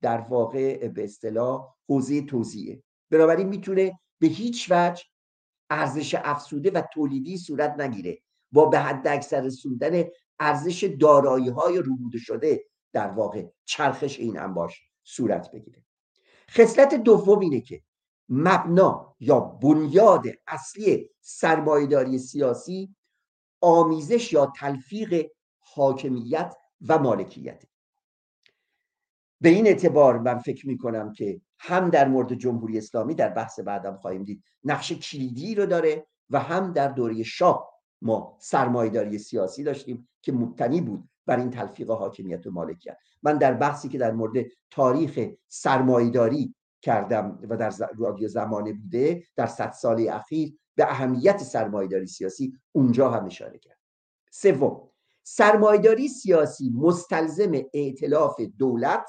[0.00, 2.82] در واقع به اصطلاح حوزه توزیعه.
[3.10, 5.04] بنابراین می‌تونه به هیچ وجه
[5.70, 8.18] ارزش افسوده و تولیدی صورت نگیره.
[8.52, 10.04] با به حد اکثر رسوندن
[10.40, 15.84] ارزش دارایی های ربوده شده در واقع چرخش این انباش صورت بگیره.
[16.50, 17.80] خصلت دوم اینه که
[18.28, 22.94] مبنا یا بنیاد اصلی سرمایهداری سیاسی
[23.64, 26.54] آمیزش یا تلفیق حاکمیت
[26.88, 27.64] و مالکیت.
[29.40, 33.60] به این اعتبار من فکر می کنم که هم در مورد جمهوری اسلامی در بحث
[33.60, 34.44] بعدم خواهیم دید.
[34.64, 37.70] نقش کلیدی رو داره و هم در دوره شاه
[38.02, 42.96] ما سرمایداری سیاسی داشتیم که مبتنی بود بر این تلفیق حاکمیت و مالکیت.
[43.22, 49.46] من در بحثی که در مورد تاریخ سرمایداری کردم و در رادیو زمانه بوده در
[49.46, 53.78] صد سال اخیر به اهمیت سرمایداری سیاسی اونجا هم اشاره کرد.
[54.30, 54.90] سوم
[55.22, 59.06] سرمایداری سیاسی مستلزم ائتلاف دولت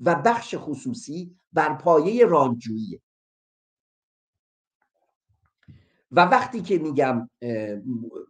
[0.00, 3.00] و بخش خصوصی بر پایه رانجویی
[6.12, 7.30] و وقتی که میگم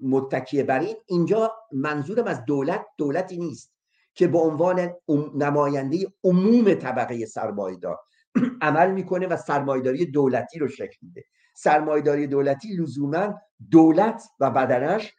[0.00, 3.72] متکیه بر این اینجا منظورم از دولت دولتی نیست
[4.14, 4.94] که به عنوان
[5.34, 7.98] نماینده عموم طبقه سرمایدار
[8.62, 11.24] عمل می‌کنه و سرمایداری دولتی رو شکل میده.
[11.60, 13.34] سرمایداری دولتی لزوما
[13.70, 15.14] دولت و بدنش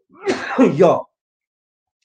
[0.80, 1.08] یا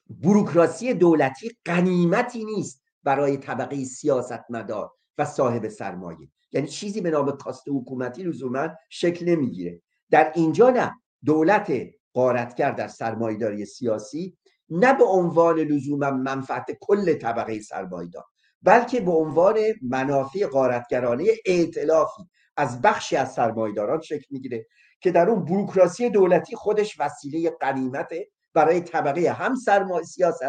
[0.10, 6.28] بروکراسی دولتی قنیمتی نیست برای طبقه سیاستمدار و صاحب سرمایه.
[6.52, 9.82] یعنی چیزی به نام کاست حکومتی لزوما شکل نمی‌گیره.
[10.10, 10.94] در اینجا نه.
[11.26, 11.74] دولت
[12.14, 14.38] قارتگر در سرمایداری سیاسی
[14.70, 18.24] نه به عنوان لزوما منفعت کل طبقه سرمایدار
[18.62, 22.24] بلکه به عنوان منافع قارتگرانه ائتلافی
[22.58, 24.68] از بخشی از سرمایداران شکل می‌گیره
[25.00, 30.44] که در اون بروکراسی دولتی خودش وسیله قنیمته برای طبقه هم سرمایه سیاست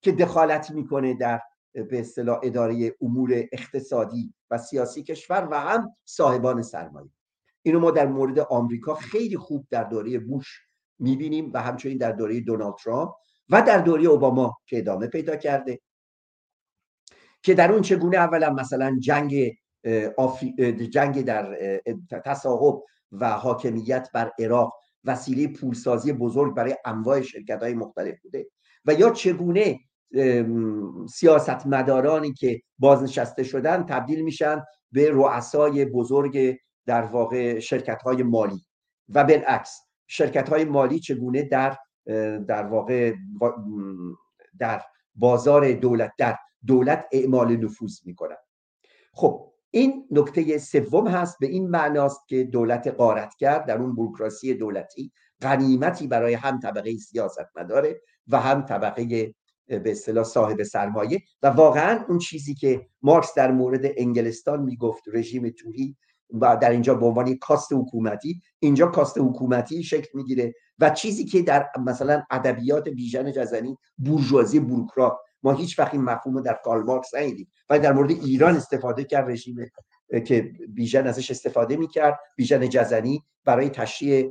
[0.00, 1.40] که دخالت می‌کنه در
[1.72, 7.10] به اصطلاح اداره امور اقتصادی و سیاسی کشور و هم صاحبان سرمایه.
[7.62, 10.60] اینو ما در مورد آمریکا خیلی خوب در دوره بوش
[10.98, 13.10] می‌بینیم و همچنین در دوره دونالد ترامپ
[13.48, 15.80] و در دوره اوباما که ادامه پیدا کرده
[17.42, 19.54] که در اون چگونه اولا مثلا جنگ
[20.90, 21.56] جنگ در
[22.24, 22.82] تصاحب
[23.12, 24.72] و حاکمیت بر عراق
[25.04, 28.46] وسیله پولسازی بزرگ برای انواع شرکت های مختلف بوده.
[28.84, 29.80] و یا چگونه
[31.10, 36.56] سیاستمدارانی که بازنشسته شدن تبدیل میشن به رؤسای بزرگ
[36.86, 38.66] در واقع شرکت های مالی.
[39.08, 41.76] و بالعکس شرکت های مالی چگونه در
[42.46, 43.14] در واقع
[44.58, 44.82] در
[45.14, 48.36] بازار دولت در دولت اعمال نفوذ می‌کنن.
[49.12, 54.54] خب این نکته سوم هست به این معناست که دولت قارت کرد در اون بروکراسی
[54.54, 55.12] دولتی
[55.42, 59.34] غنیمتی برای هم طبقه سیاست مداره و هم طبقه
[59.66, 61.22] به اصطلاح صاحب سرمایه.
[61.42, 65.96] و واقعا اون چیزی که مارکس در مورد انگلستان می‌گفت رژیم توری
[66.40, 70.54] و در اینجا به عنوان کاست حکومتی اینجا کاست حکومتی شکل می‌گیره.
[70.78, 76.34] و چیزی که در مثلا ادبیات بیژن جزنی بورژوازی بوروکرات ما هیچ وقت این مفهوم
[76.34, 77.52] رو در کارل مارکس ندیدیم.
[77.70, 79.70] ولی در مورد ایران استفاده کرد رژیم
[80.26, 82.20] که بیژن ازش استفاده می‌کرد.
[82.36, 84.30] بیژن جزنی برای تشریح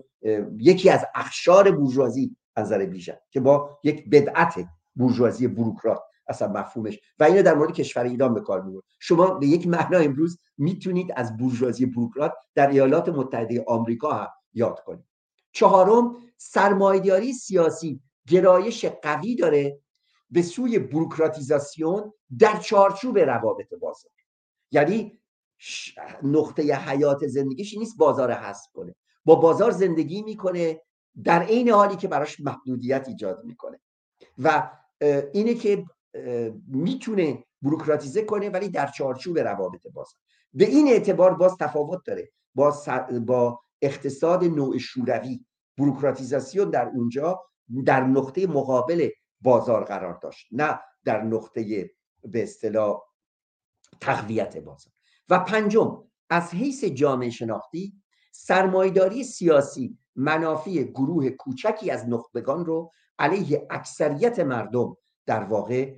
[0.57, 6.99] یکی از اخشار بورژوازی از نظر بیژن که با یک بدعت بورژوازی بروکرات اصلا مفهومش.
[7.19, 8.83] و اینو در مورد کشور ایران به کار می‌برد.
[8.99, 14.79] شما به یک معنا امروز می‌تونید از بورژوازی بروکرات در ایالات متحده آمریکا هم یاد
[14.83, 15.05] کنید.
[15.51, 18.01] چهارم سرمایه‌داری سیاسی.
[18.27, 19.79] گرایش قوی داره
[20.33, 24.11] به سوی بروکراتیزاسیون در چارچوب روابط بازار.
[24.71, 25.19] یعنی
[26.23, 28.95] نقطه حیات زندگیش نیست بازار حذف کنه.
[29.25, 30.81] با بازار زندگی می‌کنه
[31.23, 33.79] در عین حالی که براش محدودیت ایجاد می‌کنه.
[34.37, 34.71] و
[35.33, 35.85] اینه که
[36.67, 40.19] می‌تونه بروکراتیزه کنه ولی در چارچوب روابط بازار.
[40.53, 42.31] به این اعتبار باز تفاوت داره.
[42.55, 42.75] با,
[43.25, 45.45] با اقتصاد نوع شوروی
[45.77, 47.41] بروکراتیزاسیون در اونجا
[47.85, 49.09] در نقطه مقابل
[49.43, 51.91] بازار قرار داشت نه در نقطه
[52.23, 53.01] به اصطلاح
[54.01, 54.93] تقویت بازار.
[55.29, 57.93] و پنجم از حیث جامعه شناختی
[58.31, 65.93] سرمایداری سیاسی منافع گروه کوچکی از نخبگان رو علیه اکثریت مردم در واقع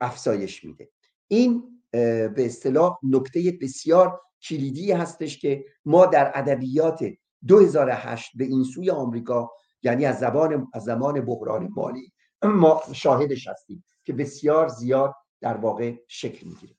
[0.00, 0.90] افزایش میده.
[1.28, 7.04] این به اصطلاح نکته بسیار کلیدی هستش که ما در ادبیات
[7.48, 9.50] 2008 به این سوی آمریکا
[9.82, 12.12] یعنی از زبان از زمان بحران مالی
[12.42, 16.74] ما شاهدش هستیم که بسیار زیاد در واقع شکل می‌گیره.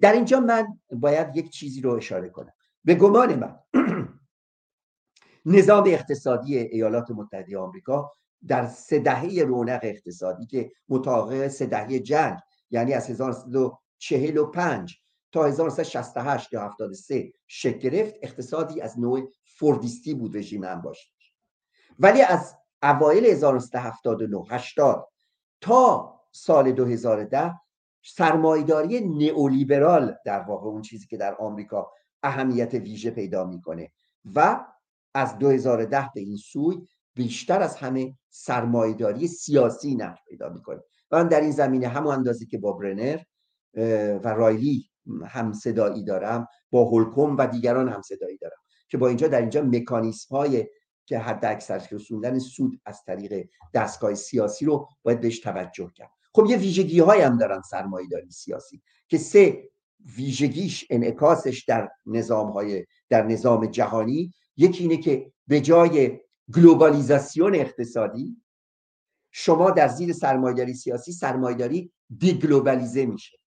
[0.00, 2.52] در اینجا من باید یک چیزی رو اشاره کنم.
[2.84, 3.58] به گمان من
[5.46, 8.12] نظام اقتصادی ایالات متحده آمریکا
[8.48, 12.38] در سه دهه رونق اقتصادی که مطابق سه دهه جنگ
[12.70, 20.64] یعنی از 1945 تا 1968 یا 73 شکل گرفت اقتصادی از نوع فوردیستی بود رژیم
[20.64, 21.08] هم باشه
[21.98, 25.08] ولی از اوایل 1979 80
[25.60, 27.52] تا سال 2010
[28.04, 33.92] سرمایداری نئولیبرال در واقع اون چیزی که در آمریکا اهمیت ویژه پیدا می‌کنه
[34.34, 34.64] و
[35.14, 40.80] از 2010 به این سوی بیشتر از همه سرمایداری سیاسی نقش پیدا می‌کنه.
[41.10, 43.20] و من در این زمینه همون اندازی که با برنر
[44.24, 44.90] و رایلی
[45.26, 48.56] هم صدایی دارم با هولکوم و دیگران هم صدایی دارم
[48.88, 50.66] که با اینجا در اینجا مکانیسم های
[51.12, 56.10] که حد اکثر رسوندن سود از طریق دستگاه سیاسی رو باید بهش توجه کرد.
[56.34, 59.70] خب یه ویژگی های هم دارن سرمایه سیاسی که سه
[60.16, 66.20] ویژگیش انعکاسش در نظام های در نظام جهانی یکی اینه که به جای
[66.54, 68.36] گلوبالیزاسیون اقتصادی
[69.30, 73.38] شما در زیر سرمایداری سیاسی سرمایداری دیگلوبالیزه میشه.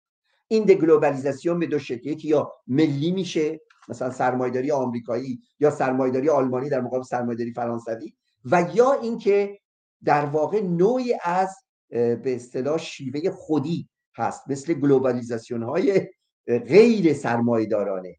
[0.48, 6.68] این دیگلوبالیزاسیون به دو شکل یکی یا ملی میشه مثلا سرمایداری آمریکایی یا سرمایداری آلمانی
[6.68, 8.14] در مقابل سرمایداری فرانسوی
[8.44, 9.58] و یا اینکه
[10.04, 11.56] در واقع نوعی از
[11.88, 16.08] به اصطلاح شیوه خودی هست مثل گلوبالیزاسیون های
[16.46, 18.16] غیر سرمایدارانه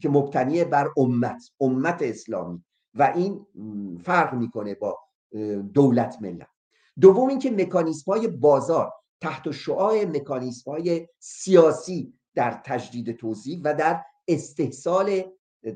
[0.00, 2.64] که مبتنی بر امت امت اسلامی
[2.94, 3.46] و این
[4.04, 4.98] فرق می‌کنه با
[5.74, 6.48] دولت ملت.
[7.00, 14.02] دوم اینکه مکانیسم های بازار تحت شعاع مکانیسم های سیاسی در تجدید توزیع و در
[14.28, 15.22] استحصال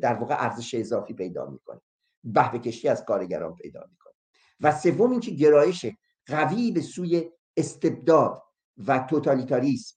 [0.00, 1.80] در واقع ارزش اضافی پیدا می‌کنه.
[2.24, 4.14] بهره کشی از کارگران پیدا می‌کنه.
[4.60, 5.86] و سوم اینکه گرایش
[6.26, 8.42] قوی به سوی استبداد
[8.86, 9.96] و توتالیتاریسم.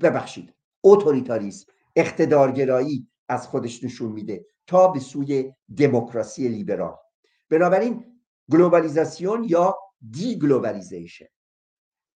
[0.00, 6.96] ببخشید اوتوریتاریسم اقتدارگرایی از خودش نشون میده تا به سوی دموکراسی لیبرال.
[7.50, 9.78] بنابراین گلوبالیزاسیون یا
[10.10, 11.26] deglobalization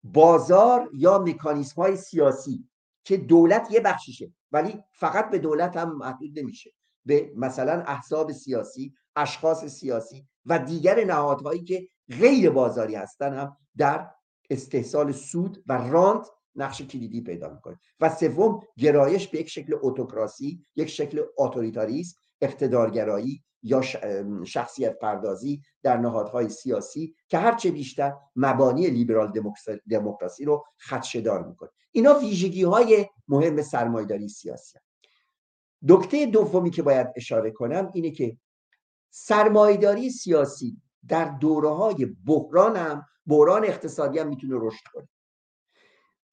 [0.04, 2.68] بازار یا مکانیسم های سیاسی
[3.04, 6.70] که دولت یه بخشیشه ولی فقط به دولت هم محدود نمیشه.
[7.06, 11.88] به مثلا احزاب سیاسی اشخاص سیاسی و دیگر نهادهایی که
[12.20, 14.10] غیر بازاری هستن هم در
[14.50, 16.26] استحصال سود و رانت
[16.56, 23.44] نقش کلیدی پیدا می‌کنه و سوم گرایش به یک شکل اتوکراسی یک شکل اتوریتاریسم اقتدارگرایی
[23.64, 23.82] یا
[24.44, 29.32] شخصیت پردازی در نهادهای سیاسی که هرچه بیشتر مبانی لیبرال
[29.90, 31.70] دموکراسی رو خدشدار می‌کنه.
[31.92, 34.84] اینا ویژگی های مهم سرمایداری سیاسی هم.
[35.88, 38.38] دکته دومی که باید اشاره کنم اینه که
[39.10, 45.08] سرمایداری سیاسی در دوره های بحران هم بحران اقتصادی هم می‌تونه رشد کنه.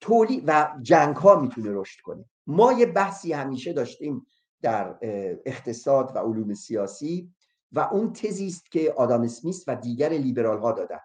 [0.02, 2.26] تولی و جنگ ها می‌تونه رشد کنه.
[2.48, 4.28] ما یه بحثی همیشه داشتیم
[4.62, 4.98] در
[5.46, 7.34] اقتصاد و علوم سیاسی
[7.72, 11.00] و اون تزی است که آدام اسمیس و دیگر لیبرال ها دادن.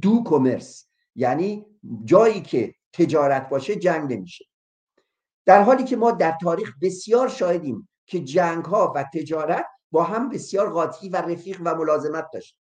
[0.00, 1.66] دو کمرس یعنی
[2.04, 4.44] جایی که تجارت باشه جنگ نمیشه.
[5.46, 10.28] در حالی که ما در تاریخ بسیار شاهدیم که جنگ ها و تجارت با هم
[10.28, 12.58] بسیار قاطی و رفیق و ملازمت داشت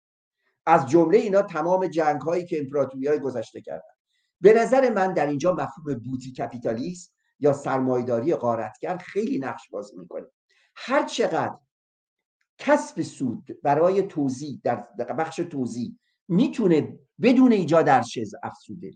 [0.67, 3.93] از جمله اینا تمام جنگ هایی که امپراتوری های گذشته کردن.
[4.41, 10.27] به نظر من در اینجا مفهوم بوتی کپیتالیست یا سرمایداری قارتگر خیلی نقش بازی می‌کنه.
[10.75, 11.59] هر چقدر
[12.59, 14.87] کسب سود برای توزیع در
[15.19, 18.91] بخش توزیع می‌تونه بدون ایجاد ارزش افزوده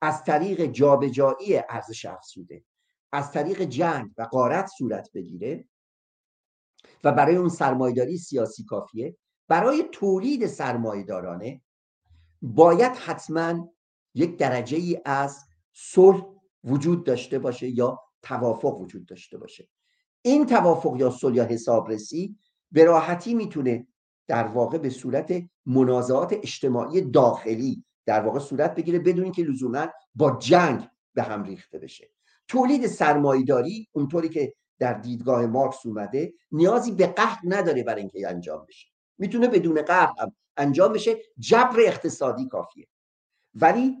[0.00, 2.64] از طریق جابجایی ارزش افزوده
[3.12, 5.68] از طریق جنگ و قارت صورت بگیره
[7.04, 9.16] و برای اون سرمایداری سیاسی کافیه.
[9.48, 11.60] برای تولید سرمایدارانه
[12.42, 13.68] باید حتما
[14.14, 16.33] یک درجه ای از صلح
[16.64, 19.68] وجود داشته باشه یا توافق وجود داشته باشه.
[20.22, 22.38] این توافق یا صلح یا حسابرسی
[22.72, 23.86] به راحتی می‌تونه
[24.26, 30.30] در واقع به صورت منازعات اجتماعی داخلی در واقع صورت بگیره بدون اینکه لزوما با
[30.30, 32.10] جنگ به هم ریخته بشه.
[32.48, 38.66] تولید سرمایداری اونطوری که در دیدگاه مارکس اومده نیازی به قهر نداره برای اینکه انجام
[38.68, 38.88] بشه.
[39.18, 40.12] می‌تونه بدون قهر
[40.56, 41.16] انجام بشه.
[41.38, 42.88] جبر اقتصادی کافیه.
[43.54, 43.96] ولی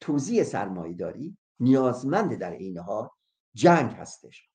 [0.00, 3.08] توزیع سرمایهداری نیازمند در این حال
[3.54, 4.48] جنگ هستش.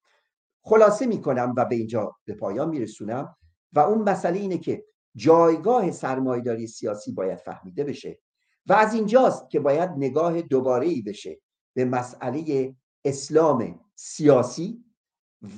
[0.62, 3.36] خلاصه می‌کنم و به اینجا به پایان میرسونم
[3.74, 4.86] و اون مسئله اینه که
[5.16, 8.20] جایگاه سرمایداری سیاسی باید فهمیده بشه
[8.66, 11.40] و از اینجاست که باید نگاه دوباره ای بشه
[11.74, 12.76] به مسئله
[13.06, 14.84] اسلام سیاسی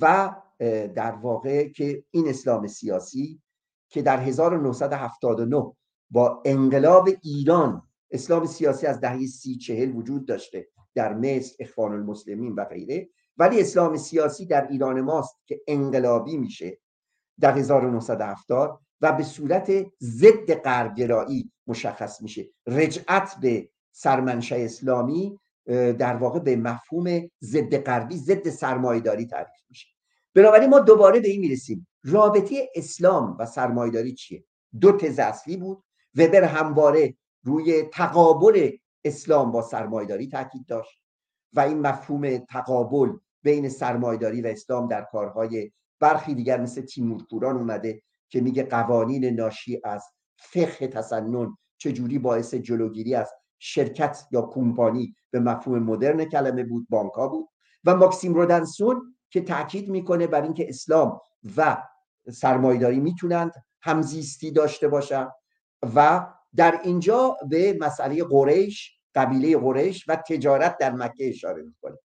[0.00, 0.34] و
[0.94, 3.42] در واقع که این اسلام سیاسی
[3.88, 5.72] که در 1979
[6.10, 12.52] با انقلاب ایران اسلام سیاسی از دهه سی چهل وجود داشته در مصر اخوان المسلمین
[12.52, 13.08] و غیره.
[13.36, 16.78] ولی اسلام سیاسی در ایران ماست که انقلابی میشه
[17.40, 22.48] در 1970 و به صورت ضد غربگرایی مشخص میشه.
[22.66, 25.38] رجعت به سرمنشه اسلامی
[25.98, 29.88] در واقع به مفهوم ضد غربی ضد سرمایداری تعریف میشه.
[30.34, 31.88] بنابراین ما دوباره به این می‌رسیم.
[32.04, 34.44] رابطه اسلام و سرمایداری چیه؟
[34.80, 35.82] دو تز اصلی بود.
[36.14, 38.70] وبر همواره روی تقابل
[39.04, 41.02] اسلام با سرمایداری تاکید داشت
[41.52, 47.56] و این مفهوم تقابل بین سرمایداری و اسلام در کارهای برخی دیگر مثل تیمور پوران
[47.56, 50.04] اومده که میگه قوانین ناشی از
[50.36, 57.28] فقه تسنن چجوری باعث جلوگیری از شرکت یا کمپانی به مفهوم مدرن کلمه بود بانکا
[57.28, 57.48] بود.
[57.84, 61.20] و ماکسیم رودنسون که تاکید می‌کنه بر اینکه اسلام
[61.56, 61.82] و
[62.32, 65.28] سرمایداری می‌تونند همزیستی داشته باشن
[65.94, 66.26] و
[66.56, 71.98] در اینجا به مسئله قریش قبیله قریش و تجارت در مکه اشاره می‌کنه.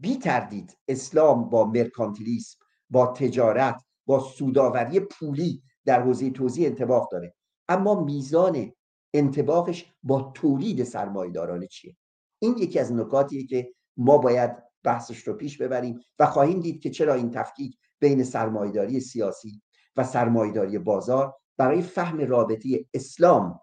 [0.00, 2.58] بی تردید اسلام با مرکانتیلیسم
[2.90, 7.34] با تجارت با سوداوری پولی در حوزه توزیع انتباق داره.
[7.68, 8.72] اما میزان
[9.14, 11.96] انتباقش با تولید سرمایدارانه چیه؟
[12.38, 14.50] این یکی از نکاتیه که ما باید
[14.82, 19.62] بحثش رو پیش ببریم و خواهیم دید که چرا این تفکیک بین سرمایداری سیاسی
[19.96, 23.60] و سرمایداری بازار برای فهم رابطه اسلام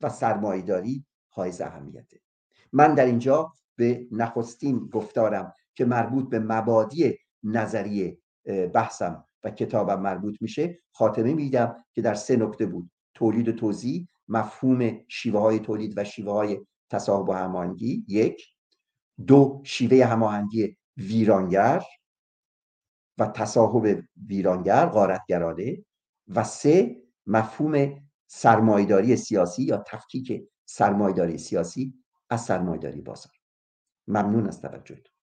[0.00, 2.20] و سرمایداری های اهمیته.
[2.72, 8.18] من در اینجا به نخستین گفتارم که مربوط به مبادی نظریه
[8.74, 14.08] بحثم و کتابم مربوط میشه خاتمه میدم که در سه نکته بود تولید و توضیح
[14.28, 18.46] مفهوم شیوه های تولید و شیوه های تصاحب و هماهنگی یک.
[19.26, 21.82] دو شیوه هماهنگی ویرانگر
[23.18, 25.84] و تصاحب ویرانگر غارتگرانه.
[26.28, 31.94] و سه مفهوم سرمایداری سیاسی یا تفکیک سرمایداری سیاسی
[32.30, 33.32] از سرمایداری بازار.
[34.08, 35.13] ممنون از توجهتون.